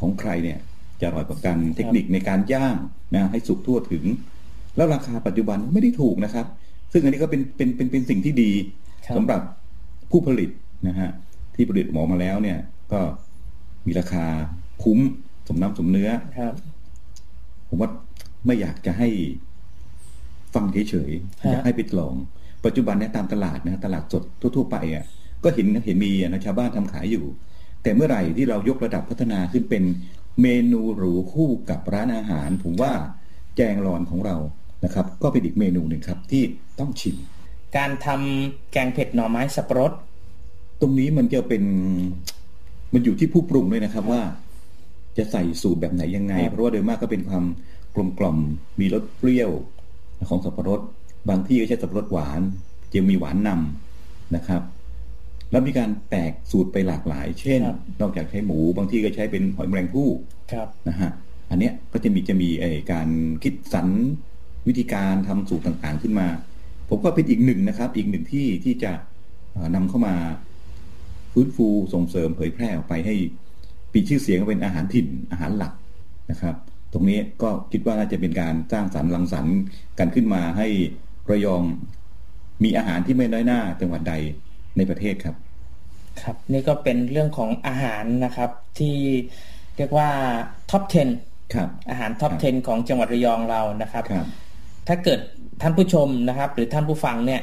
[0.00, 0.58] ของใครเนี่ย
[1.00, 2.76] จะอร่อยกว่ากันเทคนิคในการย่าง
[3.14, 4.04] นะให้สุกทั่วถึง
[4.76, 6.46] แล้วราคาปัจจุบันไม่ได้ถูกนะครับ
[6.92, 8.50] ซึ่งอันนี้ก็เป็นเป็นเป็นเป็นสิ่งที่ดี
[9.16, 9.42] สำหรับ
[10.10, 10.50] ผู้ผลิต
[10.88, 11.10] นะฮะ
[11.54, 12.58] ที่ผลิตหมอมาแล้วเนี่ย
[12.92, 13.00] ก็
[13.86, 14.24] มีราคา
[14.82, 14.98] คุ้ม
[15.48, 16.54] สมน้ำสมเนื้อครับ
[17.68, 17.90] ผมว่า
[18.46, 19.08] ไม่อยากจะให้
[20.54, 22.14] ฟังเฉยๆอยากให้ไปลอง
[22.64, 25.04] ปัจจุบันเนี่ยตามตลาดนะตลาดสดทั่วๆไปอะ
[25.44, 27.24] ก็เห็นเห็นมีนะชาวบ้านทำขายอยู่
[27.82, 29.84] แต่เมื่อไหร่ที่เรายกระดับพัฒนาขึ้นเป็น
[30.42, 32.92] เมนูหรูคู่กับร้านอาหาร ผมว่า
[33.56, 34.36] แจงรอนของเรา
[34.86, 36.42] นะครับ ก็เป็นอีกเมนูหนึ่งครับที่
[36.80, 37.16] ต้องชิม
[37.76, 39.92] การทำแกงเผ็ดหน่อไม้สับปะรด
[40.80, 41.62] ตรงนี้มันจะเป็น
[42.92, 44.22] มันอยู่ที่ผู้ปรุงด้วยนะครับว่า
[45.18, 47.44] จะใส่สูตรแบบไหนยังไง เพราะว่าโดยมากก็เป็นความ
[47.94, 48.38] กลมกล่อม
[48.80, 49.50] มีรสเปรี้ยว
[50.30, 50.80] ของสับปะรด
[51.28, 52.40] บางที่ก็ใช้สับปะรดหวาน
[52.92, 54.62] จะมีหวานนำนะครับ
[55.50, 57.60] แล้วมีการแตกสูตรไปหลากหลาย เช่น
[58.00, 60.08] นอกจากใช้หมู บางที่ก็ใช้เป็นหอยแมลงภู่
[60.88, 61.10] นะฮะ
[61.50, 63.08] อันเนี้ยก็จะมีจะมีไอการ
[63.42, 63.88] คิดสรร
[64.66, 66.28] วิธีการทำสูตรต่างๆขึ้นมา
[66.88, 68.92] ผมก็เป็นอีกหนึ่งนะครับ อีกหนึ่งที่ที่จะ
[69.74, 70.14] นำเข้ามา
[71.32, 73.14] ฟื้นฟูส่งเสริมเผยแพร่ออกไปให้
[73.92, 75.72] ปีชื่อเสียงเป็นอาหารถิ่นอาหารหลัก
[76.30, 76.54] นะครับ
[76.92, 79.56] ตรงนี้ก็คิดว่าน่าจะเป็นการสร้างสรรค์รังสรรค์
[79.98, 80.68] กันขึ้นมาให้
[81.30, 81.62] ระยอง
[82.64, 84.14] มีอาหารที่ไม่น้อยหน้าจังหวัดใด
[84.76, 85.36] ในประเทศครับ
[86.22, 88.96] ครับนี่ก็เป็นเรื่องของอาหารนะครับที่
[89.76, 90.08] เรียกว่า
[90.70, 90.82] ท็อป
[91.18, 94.26] 10 ครับ อาหารท็อป 10 ของจังหวัดระยองเรานะครับรบ
[94.88, 95.20] ถ้าเกิด
[95.62, 97.40] ท่านผู้ชมนะครับ หรือท่านผู้ฟังเนี่ย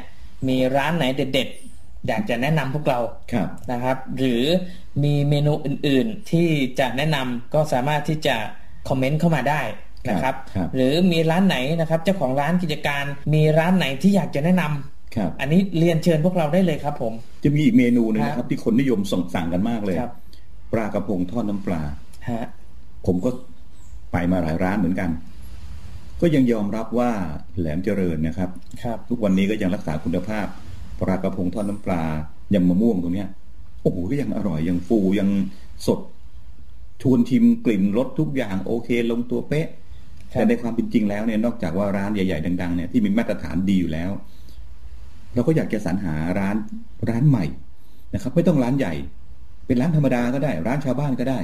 [0.47, 2.99] มีร้านไหนเด็ด ๆ อยากจะแนะนำพวกเรา
[3.35, 3.37] ร
[3.71, 4.43] นะครับ หรือ
[5.03, 6.47] มีเมนูอื่น ๆ ที่
[6.79, 8.35] จะแนะนำก็สามารถที่จะ
[8.89, 9.61] คอมเมนต์เข้ามาได้
[10.09, 17.13] นะครับรบหรือมีร้านไหนนะครับ เจ้าของร้านกิจการมีร้านไหนที่อยากจะแนะนำครับ อันนี้เรียนเชิญพวกเราได้เลยครับผม
[17.43, 19.97] จะมีอีกเมนูนึงนะครับ ที่คนนิยมส่งสั่งกันมากเลย
[20.73, 21.81] ปลากระพงทอดน้ำปลา
[22.29, 22.47] ฮะ
[23.05, 23.29] ผมก็
[24.11, 25.09] ไปมาหลายร้านเหมือนกัน
[26.21, 27.11] ก็ยังยอมรับว่า
[27.59, 28.49] แหลมเจริญนะครับ
[28.83, 30.47] ครับ ทุกวันนี้ก็ยังรักษาคุณภาพ
[30.99, 32.03] ปลากระพงทอดน้ำปลา
[32.53, 33.29] ยำมะม่วงตรงเนี้ย
[33.81, 35.29] โอ้โหก็ยังอร่อยยังฟูยัง
[35.87, 35.99] สด
[37.01, 39.67] ชวนชิมกลิ่นรสทุกอย่างโอเค ลงตัวเป๊ะ
[40.31, 44.11] แต่ในความเป็นจริงแล้วเนี่ยนอกจากว่าร้านใหญ่ ๆ ดัง ๆ เนี่ยที่มีมาตรฐานดีอยู่แล้ว
[45.33, 46.55] เราก็อยากจะสรรหาร้าน
[47.09, 47.45] ร้านใหม่
[48.13, 48.93] นะครับ ไม่ต้องร้านใหญ่
[49.67, 51.39] เป็นร้านธรรมดาก็ได้ ร้านชาวบ้านก็ได้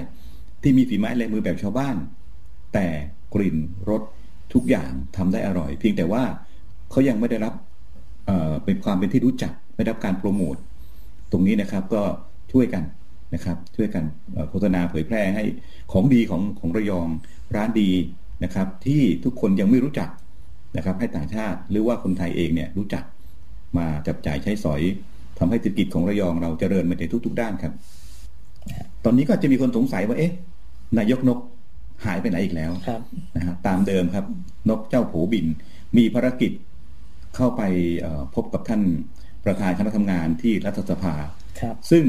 [0.62, 1.96] ที่มีฝีไม้ลายมือแบบชาวบ้าน
[2.74, 2.88] แต่
[3.34, 3.58] กลิ่น
[3.90, 4.02] รส
[4.54, 6.24] ทุกอย่างทำได้อร่อย เพียงแต่ว่า
[6.91, 7.54] เขายังไม่ได้รับ
[8.66, 10.56] เป็นความเป็นที่รู้จักไม่รับการโปรโมท
[11.32, 12.02] ตรงนี้นะครับก็
[12.52, 12.84] ช่วยกัน
[13.34, 14.04] นะครับ ช่วยกัน
[14.50, 15.43] โฆษณาเผยแพร่ให้
[15.91, 17.08] ของดีของของระยอง
[17.56, 17.89] ร้านดี
[18.43, 20.10] นะครับ ที่ทุกคนยังไม่รู้จัก
[20.78, 23.04] นะครับ ให้ต่างชาติหรือว่าคนไทยเองเนี่ยรู้จัก
[23.78, 24.82] มาจับจ่ายใช้สอย
[25.39, 27.74] ทำให้เศรษฐกิจของระยองเราเจริญไปในทุก ๆ ด้านครับ
[29.06, 30.34] ตอนนี้ก็จะมีคนสงสัยว่าเอ๊ะ
[30.97, 31.39] นายกนก
[32.06, 32.72] หายไปไหนอีกแล้ว
[33.36, 34.26] นะฮะตามเดิมครับ
[34.70, 35.45] นกเจ้าผูบิน
[35.97, 36.52] มีภารกิจ
[37.36, 37.62] เข้าไป
[38.36, 38.82] พบกับท่าน
[39.45, 41.16] ประธานคณะทำงานที่รัฐสภา
[41.91, 42.04] ซึ่ง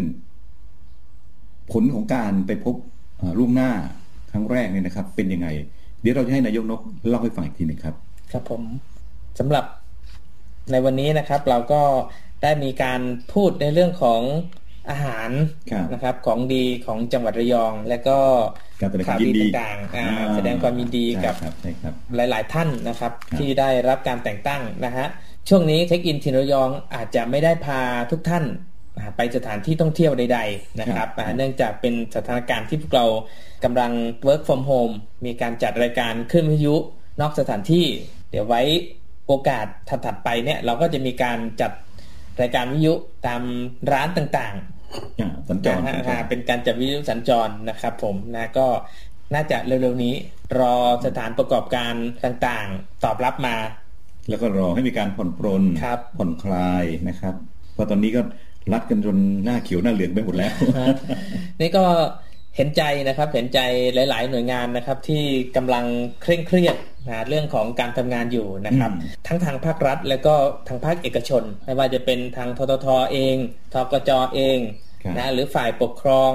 [1.72, 2.74] ผลของการไปพบ
[3.38, 3.70] ล่วงหน้า
[4.30, 5.48] ครั้งแรกเนี่ยนะครับ เป็นยังไง
[6.00, 7.94] เดี๋ยวเราจะให้นายกนกเล่าให้ฟังอีกทีหนึ่งครับ
[8.32, 8.62] ครับผม
[9.38, 9.64] สำหรับ
[10.70, 11.82] ในวันนี้นะครับ เราก็
[12.42, 13.00] ได้มีการ
[13.32, 14.22] พูดในเรื่องของ
[14.90, 15.30] อาหาร
[15.92, 18.18] นะครับ ของดีของจังหวัดระยอง และก็
[19.08, 21.34] ข่าวดีต่างๆแสดงความยินดีกับ
[22.16, 25.06] หลาย ๆ ท่านนะครับ ที่ได้รับการแต่งตั้งนะฮะ
[25.48, 28.44] ช่วงนี้เช็คอินทินระยองอาจจะไม่ได้พาทุกท่าน
[29.16, 33.06] ไปสถานที่ท่องเที่ยวใด ๆ นะครับ เนื่องจากเป็นสถานการณ์ที่พวกเรา
[33.64, 33.92] กำลัง
[34.26, 34.94] work from home
[35.26, 36.76] มีการจัดรายการขึ้นวิทยุ
[37.20, 37.86] นอกสถานที่
[38.30, 38.62] เดี๋ยวไว้
[39.26, 41.72] โอกาสถัดๆไปเนี่ยเราก็จะมีการจัด
[42.40, 42.94] รายการวิทยุ
[43.26, 43.42] ตาม
[43.92, 44.79] ร้านต่างๆ
[45.48, 45.78] สัญจร
[46.28, 48.66] เป็นการจัดวิทยุสัญจรนะครับ ผมนะก็
[49.34, 50.14] น่าจะเร็วๆนี้
[50.58, 50.74] รอ
[51.06, 53.56] สถานประกอบการต่างๆ ตอบรับมา
[54.28, 55.62] แล้วก็รอให้มีการผ่อนปรน
[56.18, 57.34] ผ่อนคลายนะครับ
[57.74, 58.20] เพราะตอนนี้ก็
[58.72, 60.52] รัดกันจนหน้าเขียวหน้าเหลืองไปหมดแล้ว
[61.60, 61.84] นี่ก็
[62.56, 63.60] เห็นใจนะครับ เห็นใจ
[63.94, 65.22] หลาย ๆ หน่วยงานนะครับ ที่
[65.56, 65.84] กำลัง
[66.22, 66.76] เคร่งเครียด
[67.08, 68.90] นะเรื่องของการทำงานอยู่นะครับ
[69.26, 70.34] ทั้งทางภาครัฐ แล้วก็
[70.68, 73.36] ทางภาคเอกชน ไม่ว่าจะเป็นทางทททเอง
[73.72, 74.58] ทกจเอง
[75.16, 76.32] นะหรือฝ่ายปกครอง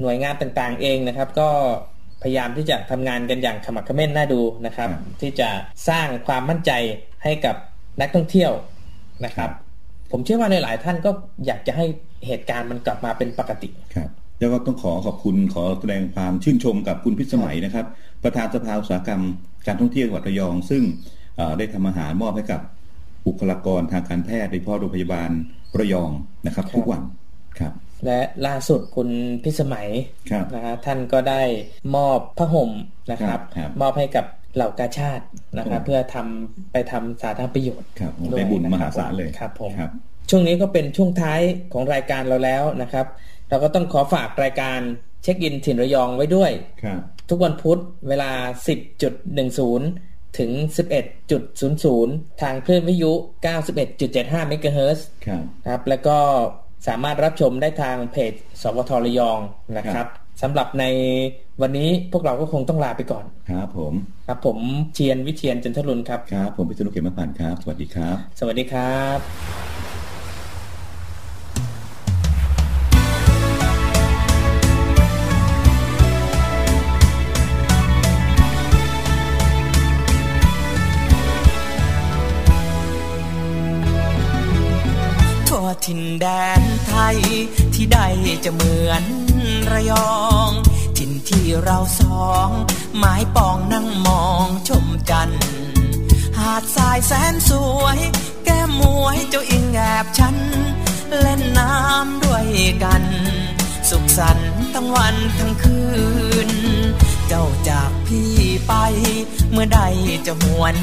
[0.00, 1.50] หน่วยงานต่างๆ เองนะครับ ก็
[2.22, 4.90] พยายามที่จะทำงานกันอย่างขมักขม้นน่าดูนะครับ
[5.20, 5.48] ที่จะ
[5.88, 6.72] สร้างความมั่นใจ
[7.24, 7.56] ให้กับ
[8.00, 8.52] นักท่องเที่ยว
[9.24, 9.50] นะครับ
[10.12, 11.10] ผมเชื่อว่าในหลายท่านก็
[11.46, 11.84] อยากจะให้
[12.26, 14.08] เหตุการณ์มันกลับมาเป็นปกติครับ
[14.38, 17.86] แล้วก็ต้องขอขอบคุณขอแสดงความชื่นชมกับคุณพิสมัยนะครับ
[18.22, 19.22] ประธานสภาอุตสาหกรรม
[19.66, 20.82] การท่องเที่ยวจังหวัดระยอง ซึ่ง
[21.58, 22.60] ได้ทำอาหารมอบให้กับ
[23.26, 25.30] บุคลากรทางการแพทย์โดยเฉพาะโรงพยาบาล
[25.78, 26.10] ระยอง
[26.46, 27.02] นะครับ ทุกวัน
[27.58, 27.72] ครับ
[28.06, 29.08] และล่าสุดคุณ
[29.44, 29.88] พิสมัย
[30.54, 31.42] นะฮะท่านก็ได้
[31.96, 32.70] มอบผ้าห่ม
[33.10, 33.40] นะครับ
[33.80, 35.24] มอบให้กับเหล่ากาชาติ
[35.58, 39.70] นะครับเพื่อทำไปทำสาธารณประโยชน์ครับได้บุญมหาศาลเลยครับผม
[40.30, 41.40] ช่วงนี้ก็เป็นช่วงท้าย
[41.72, 43.06] ของรายการเราแล้วนะครับ
[43.48, 44.80] เราก็ต้องขอฝากรายการ
[45.22, 46.50] เช็คอินถิ่นระยองไว้ด้วย
[47.28, 48.30] ทุกวันพุธเวลา
[48.94, 50.50] 10.10 ถึง
[51.66, 53.12] 11.00 ทางคลื่นวิทยุ
[53.80, 55.06] 91.75 เมกะเฮิรตซ์
[55.66, 56.18] ครับ แล้วก็
[56.86, 58.32] สามารถรับชมได้ทางเพจ
[58.62, 59.38] สวทระยอง
[59.76, 60.06] นะครับ
[60.42, 60.84] สำหรับใน
[61.62, 63.92] วันนี้พวกเราก็คงต้องลาไปก่อน ครับผม
[64.26, 64.58] ครับผม
[64.94, 69.87] เชียนวิเชียนจันทรุนครับ ครับ ผมพิษณุเขมพันธ์ครับ สวัสดีครับ สวัสดีครับ
[87.08, 87.18] ทย
[87.74, 88.06] ที่ได้
[88.44, 89.04] จะเหมือน
[89.72, 90.50] ระยอง
[90.96, 92.48] ถิ่นที่เราสอง
[92.98, 95.30] หมายปองนั่งมองชมจัน
[96.38, 97.50] หาดทรายแสนส
[97.80, 97.98] วย
[98.44, 100.36] แก้มมวยเจ้าอิงแอบฉัน
[101.20, 102.46] เล่นน้ำด้วย
[102.84, 103.02] กัน
[103.90, 105.80] สุขสันต์ทั้งวันทั้งคื
[106.48, 106.50] น
[107.28, 108.32] เจ้าจากพี่
[108.66, 108.72] ไป
[109.50, 109.80] เมื่อใด
[110.26, 110.76] จะหวน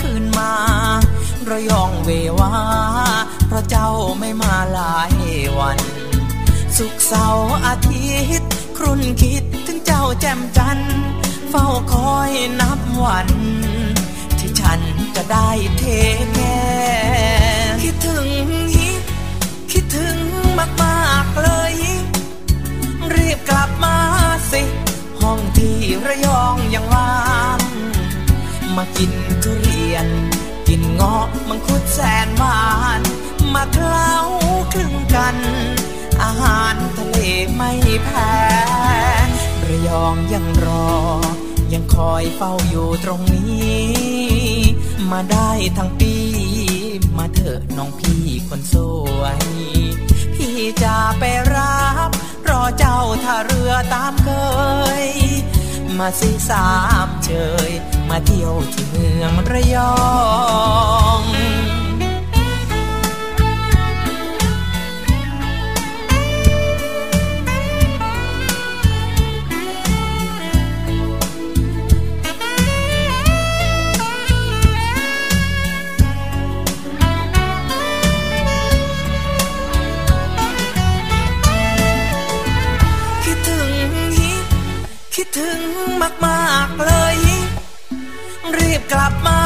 [0.00, 0.52] คืนมา
[1.50, 2.52] ระยองเววา
[3.46, 5.13] เพราะเจ้าไม่มาหลาย
[5.58, 5.78] วัน
[6.76, 10.78] สุขเสาร์อาทิตย์ ครุ่นคิดถึงเจ้าแจ่มจัน
[11.50, 12.30] เฝ้าคอย
[12.60, 13.28] นับวัน
[14.38, 14.80] ที่ฉัน
[15.16, 15.48] จะได้
[15.78, 15.82] เท
[16.34, 16.60] แก่
[17.82, 18.26] คิดถึง
[18.74, 18.88] ฮิ
[19.72, 20.18] คิดถึง
[20.82, 21.74] มากๆเลย
[23.14, 23.96] รีบกลับมา
[24.52, 24.62] สิ
[25.20, 25.76] ห้องที่
[26.06, 27.12] ระยองยังว่า
[27.58, 27.60] ง
[28.76, 30.06] มากินทุเรียน
[30.68, 32.60] กินเงาะมังคุดแสนหวา
[32.98, 33.02] น
[33.54, 34.14] มาเคล้า
[34.72, 35.36] คลึงกัน
[36.22, 37.18] อาหารทะเล
[37.54, 37.72] ไม่
[38.04, 38.34] แพ้
[39.68, 40.90] ระยองยังรอ
[41.72, 43.94] ยังคอยเฝ้าอยู่ตรงนี้
[45.10, 46.14] มาได้ทั้งปี
[47.18, 48.74] มาเถอะน้องพี่คนส
[49.18, 49.38] วย
[50.34, 51.24] พี่จะไป
[51.54, 52.10] รับ
[52.48, 54.30] รอเจ้าท่าเรือตามเค
[55.02, 55.04] ย
[55.98, 56.68] มาสิสา
[57.06, 57.30] มเช
[57.68, 57.70] ย
[58.08, 59.94] มาเที่ยวที่เมืองระยอ
[61.20, 61.22] ง
[85.36, 85.62] ถึง
[86.02, 87.18] มากมากเลย
[88.56, 89.40] รีบกลับมา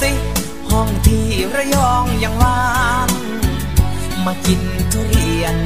[0.00, 0.10] สิ
[0.70, 1.26] ห้องที่
[1.56, 2.64] ระยองยังว่า
[3.06, 3.10] ง
[4.24, 4.62] มากิน
[4.92, 5.56] ทุเรียน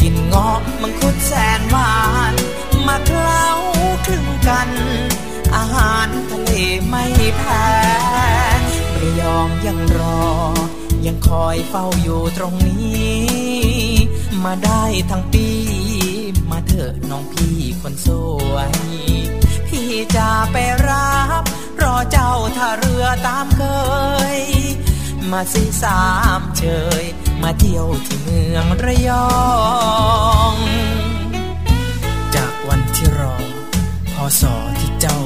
[0.00, 1.96] กินงอกมังคุดแสนหวา
[2.32, 2.34] น
[2.86, 3.46] มาเคล้า
[4.06, 4.70] คลึงกัน
[5.56, 6.50] อาหารทะเล
[6.88, 7.04] ไม่
[7.38, 7.68] แพ้
[9.00, 10.24] ระยองยังรอ
[11.06, 13.24] ยังคอยเฝ้าอยู่ตรงนี้
[14.44, 15.48] มาได้ทั้งปี
[16.74, 18.08] ถอะน้องพี่คนส
[18.52, 18.70] วย
[19.68, 20.56] พี่จะไป
[20.88, 21.42] รับ
[21.82, 23.62] รอเจ้าท่าเรือตามเค
[24.36, 24.40] ย
[25.30, 26.02] มาสิสา
[26.38, 26.64] มเช
[27.02, 27.04] ย
[27.42, 29.34] มาเที่ยวที่เมืองระยอ
[30.52, 30.54] ง
[32.34, 33.36] จากวันที่รอ
[34.14, 35.18] พอสอที่เจ้า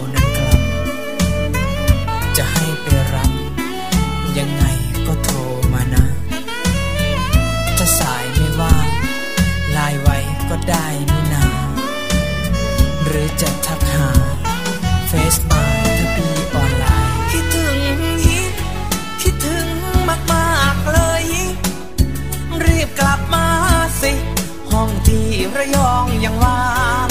[25.59, 26.63] ระยองยังว่า
[27.09, 27.11] ง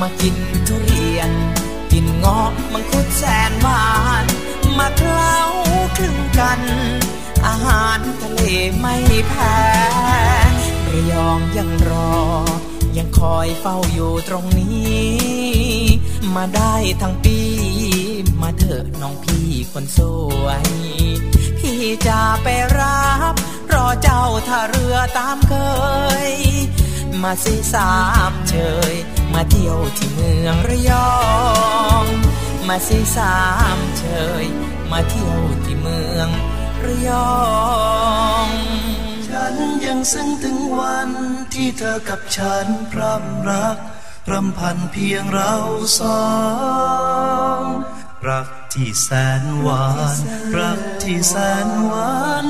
[0.00, 1.30] มากินทุเรียน
[1.92, 3.86] กินงาะมังคุดแสนหวา
[4.24, 4.26] น
[4.78, 5.38] มาเคล้า
[5.96, 6.60] คลึงกัน
[7.46, 8.40] อาหารทะเล
[8.78, 8.96] ไม่
[9.28, 9.58] แพ้
[10.90, 12.16] ระยองยังรอ
[12.96, 15.06] ยังคอยเฝ้าอยู่ตรงนี้
[16.34, 17.38] มาได้ทั้งปี
[18.42, 20.00] มาเถอะน้องพี่คนส
[20.42, 20.66] วย
[21.58, 23.34] พี่จะไปรับ
[23.72, 25.52] รอเจ้าท่าเรือตามเค
[26.30, 26.32] ย
[27.22, 27.92] มาสิสา
[28.30, 28.54] มเช
[28.92, 28.94] ย
[29.32, 31.12] มาเที่ยวที่เมืองระยอ
[32.02, 32.04] ง
[32.68, 33.36] มาสิสา
[33.76, 34.04] มเช
[34.42, 34.44] ย
[34.90, 36.28] มาเที่ยวที่เมือง
[36.84, 37.34] ระยอ
[38.46, 38.48] ง
[39.28, 39.54] ฉัน
[39.84, 41.10] ยังซึ้งถึงวัน
[41.54, 43.76] ที่เธอกับฉันพร่ำรัก
[44.30, 45.54] รำพันเพียงเรา
[45.98, 46.24] สอ
[47.60, 47.62] ง
[48.28, 49.08] รักที่แส
[49.40, 50.16] นหวาน
[50.58, 51.34] รักที่แส
[51.66, 52.14] นหวา
[52.44, 52.46] น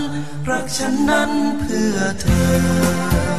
[0.50, 3.31] รักฉันนั้นเพื่อเธอ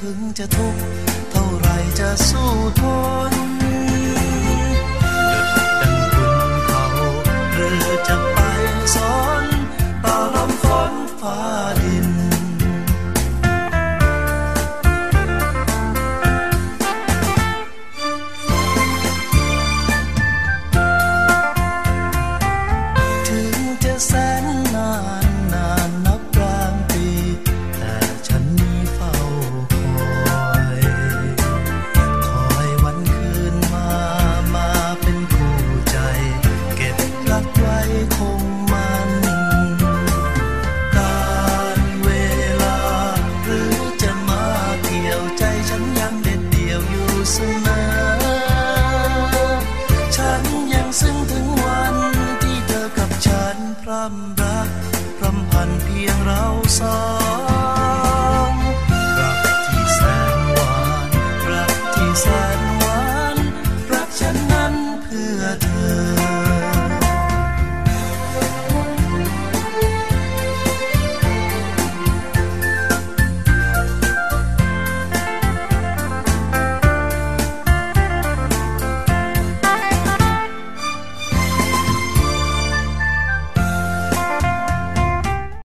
[0.00, 0.82] ถึงจะทุกข์
[1.30, 1.68] เท่าไร
[1.98, 2.50] จะสู้
[2.80, 2.82] ท
[3.30, 3.32] น
[5.80, 6.84] ดังคุณเขา
[7.52, 8.38] หรือจะไป
[8.94, 9.44] สอน
[10.04, 11.38] ต่อลมฝนฟ้า
[11.82, 12.11] ดิน